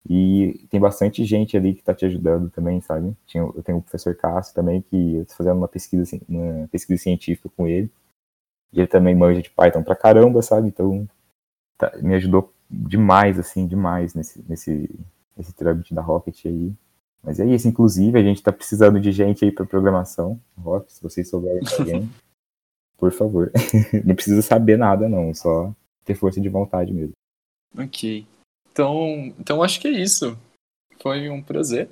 E 0.09 0.67
tem 0.69 0.79
bastante 0.79 1.23
gente 1.23 1.55
ali 1.55 1.73
que 1.73 1.79
está 1.79 1.93
te 1.93 2.05
ajudando 2.05 2.49
também, 2.49 2.81
sabe? 2.81 3.15
Eu 3.33 3.63
tenho 3.63 3.77
o 3.77 3.81
professor 3.81 4.13
Cássio 4.15 4.53
também, 4.53 4.81
que 4.81 5.15
eu 5.15 5.25
tô 5.25 5.33
fazendo 5.33 5.57
uma 5.57 5.67
pesquisa, 5.67 6.03
assim, 6.03 6.21
uma 6.27 6.67
pesquisa 6.67 7.01
científica 7.01 7.49
com 7.55 7.65
ele. 7.65 7.89
E 8.73 8.79
ele 8.79 8.87
também 8.87 9.15
manja 9.15 9.41
de 9.41 9.49
Python 9.49 9.81
pra 9.81 9.95
caramba, 9.95 10.41
sabe? 10.41 10.67
Então, 10.67 11.07
tá, 11.77 11.91
me 12.01 12.15
ajudou 12.15 12.53
demais, 12.69 13.39
assim, 13.39 13.65
demais 13.65 14.13
nesse, 14.13 14.43
nesse, 14.49 14.89
nesse 15.35 15.53
trâmite 15.53 15.93
da 15.93 16.01
Rocket 16.01 16.45
aí. 16.45 16.73
Mas 17.23 17.39
é 17.39 17.45
isso, 17.45 17.67
inclusive, 17.67 18.19
a 18.19 18.23
gente 18.23 18.37
está 18.37 18.51
precisando 18.51 18.99
de 18.99 19.11
gente 19.11 19.45
aí 19.45 19.51
para 19.51 19.65
programação. 19.65 20.39
Rocket, 20.57 20.91
se 20.91 21.01
vocês 21.01 21.29
souberem 21.29 21.61
de 21.61 21.73
alguém, 21.75 22.09
por 22.97 23.11
favor. 23.11 23.51
não 24.03 24.15
precisa 24.15 24.41
saber 24.41 24.77
nada, 24.77 25.07
não, 25.07 25.33
só 25.33 25.73
ter 26.03 26.15
força 26.15 26.41
de 26.41 26.49
vontade 26.49 26.93
mesmo. 26.93 27.13
Ok. 27.77 28.25
Então, 28.71 29.33
então 29.39 29.63
acho 29.63 29.79
que 29.79 29.87
é 29.87 29.91
isso. 29.91 30.37
Foi 31.01 31.29
um 31.29 31.41
prazer. 31.41 31.89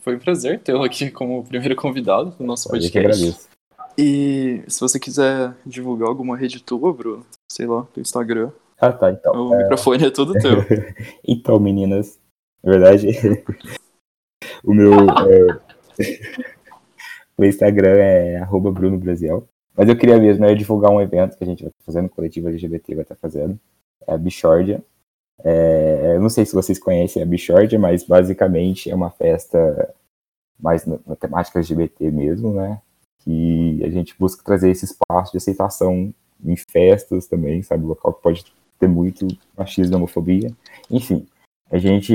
Foi 0.00 0.16
um 0.16 0.18
prazer 0.18 0.60
tê-lo 0.60 0.82
aqui 0.82 1.10
como 1.10 1.44
primeiro 1.44 1.76
convidado 1.76 2.30
do 2.30 2.44
nosso 2.44 2.68
podcast. 2.68 2.96
Eu 2.96 3.02
que 3.02 3.06
agradeço. 3.06 3.48
E 3.96 4.64
se 4.66 4.80
você 4.80 4.98
quiser 4.98 5.54
divulgar 5.64 6.08
alguma 6.08 6.36
rede 6.36 6.62
tua, 6.62 6.92
Bruno, 6.92 7.24
sei 7.50 7.66
lá, 7.66 7.86
do 7.94 8.00
Instagram. 8.00 8.50
Ah, 8.80 8.92
tá, 8.92 9.10
então. 9.12 9.32
O 9.32 9.54
é... 9.54 9.58
microfone 9.58 10.04
é 10.04 10.10
todo 10.10 10.32
teu. 10.32 10.58
então, 11.26 11.60
meninas, 11.60 12.18
na 12.64 12.72
verdade, 12.72 13.08
o 14.64 14.74
meu. 14.74 14.92
É... 14.94 15.64
Instagram 17.46 17.96
é 17.96 18.36
arroba 18.38 18.70
Bruno 18.70 18.96
Brasil. 18.96 19.46
Mas 19.76 19.88
eu 19.88 19.96
queria 19.96 20.18
mesmo 20.18 20.44
é 20.44 20.54
divulgar 20.54 20.90
um 20.90 21.00
evento 21.00 21.36
que 21.36 21.42
a 21.44 21.46
gente 21.46 21.62
vai 21.62 21.70
estar 21.70 21.84
fazendo, 21.84 22.06
o 22.06 22.10
coletivo 22.10 22.48
LGBT 22.48 22.94
vai 22.94 23.02
estar 23.02 23.16
fazendo. 23.16 23.58
É 24.06 24.14
a 24.14 24.16
Bichordia, 24.16 24.82
é, 25.42 26.12
eu 26.14 26.20
não 26.20 26.28
sei 26.28 26.44
se 26.46 26.54
vocês 26.54 26.78
conhecem 26.78 27.22
a 27.22 27.26
Bichordia, 27.26 27.78
mas 27.78 28.04
basicamente 28.04 28.90
é 28.90 28.94
uma 28.94 29.10
festa 29.10 29.94
mais 30.58 30.86
na, 30.86 30.98
na 31.06 31.16
temática 31.16 31.58
LGBT 31.58 32.10
mesmo, 32.10 32.52
né? 32.52 32.80
Que 33.18 33.82
a 33.84 33.90
gente 33.90 34.14
busca 34.18 34.44
trazer 34.44 34.70
esse 34.70 34.84
espaço 34.84 35.32
de 35.32 35.38
aceitação 35.38 36.14
em 36.44 36.56
festas 36.56 37.26
também, 37.26 37.62
sabe? 37.62 37.84
O 37.84 37.88
local 37.88 38.14
que 38.14 38.22
pode 38.22 38.44
ter 38.78 38.88
muito 38.88 39.26
machismo 39.56 39.94
e 39.94 39.96
homofobia. 39.96 40.50
Enfim, 40.90 41.26
a 41.70 41.78
gente 41.78 42.12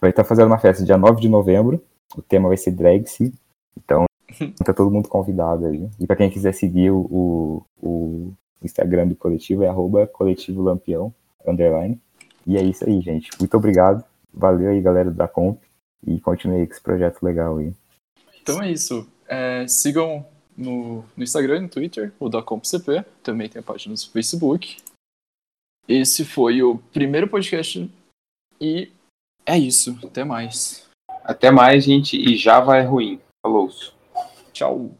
vai 0.00 0.10
estar 0.10 0.24
fazendo 0.24 0.46
uma 0.46 0.58
festa 0.58 0.84
dia 0.84 0.96
9 0.96 1.20
de 1.20 1.28
novembro. 1.28 1.82
O 2.16 2.22
tema 2.22 2.48
vai 2.48 2.56
ser 2.56 2.72
Dragse. 2.72 3.32
Então, 3.76 4.06
tá 4.64 4.72
todo 4.72 4.90
mundo 4.90 5.08
convidado 5.08 5.66
aí. 5.66 5.88
E 5.98 6.06
para 6.06 6.16
quem 6.16 6.30
quiser 6.30 6.52
seguir 6.52 6.90
o, 6.90 7.00
o, 7.10 7.66
o, 7.82 8.32
Instagram 8.62 9.08
do 9.08 9.16
coletivo, 9.16 9.62
é 9.62 9.68
arroba 9.68 10.06
coletivo 10.06 10.62
lampião, 10.62 11.14
underline. 11.46 12.00
E 12.46 12.56
é 12.56 12.62
isso 12.62 12.84
aí, 12.84 13.00
gente. 13.00 13.30
Muito 13.38 13.56
obrigado. 13.56 14.04
Valeu 14.32 14.70
aí, 14.70 14.80
galera 14.80 15.10
da 15.10 15.28
Comp. 15.28 15.58
E 16.06 16.20
continue 16.20 16.60
aí 16.60 16.66
com 16.66 16.72
esse 16.72 16.82
projeto 16.82 17.22
legal 17.22 17.58
aí. 17.58 17.72
Então 18.40 18.62
é 18.62 18.70
isso. 18.70 19.06
É, 19.28 19.66
sigam 19.66 20.24
no, 20.56 21.04
no, 21.16 21.22
Instagram 21.24 21.58
e 21.58 21.60
no 21.62 21.68
Twitter, 21.68 22.12
o 22.18 22.28
da 22.28 22.42
CompCP. 22.42 23.04
Também 23.22 23.48
tem 23.48 23.60
a 23.60 23.62
página 23.62 23.92
no 23.92 24.12
Facebook. 24.12 24.76
Esse 25.88 26.24
foi 26.24 26.62
o 26.62 26.78
primeiro 26.92 27.28
podcast. 27.28 27.90
E 28.60 28.90
é 29.44 29.58
isso. 29.58 29.98
Até 30.04 30.24
mais. 30.24 30.88
Até 31.24 31.50
mais, 31.50 31.84
gente. 31.84 32.16
E 32.16 32.36
Java 32.36 32.76
é 32.76 32.82
ruim. 32.82 33.20
Falou. 33.42 33.68
Tchau. 34.52 34.90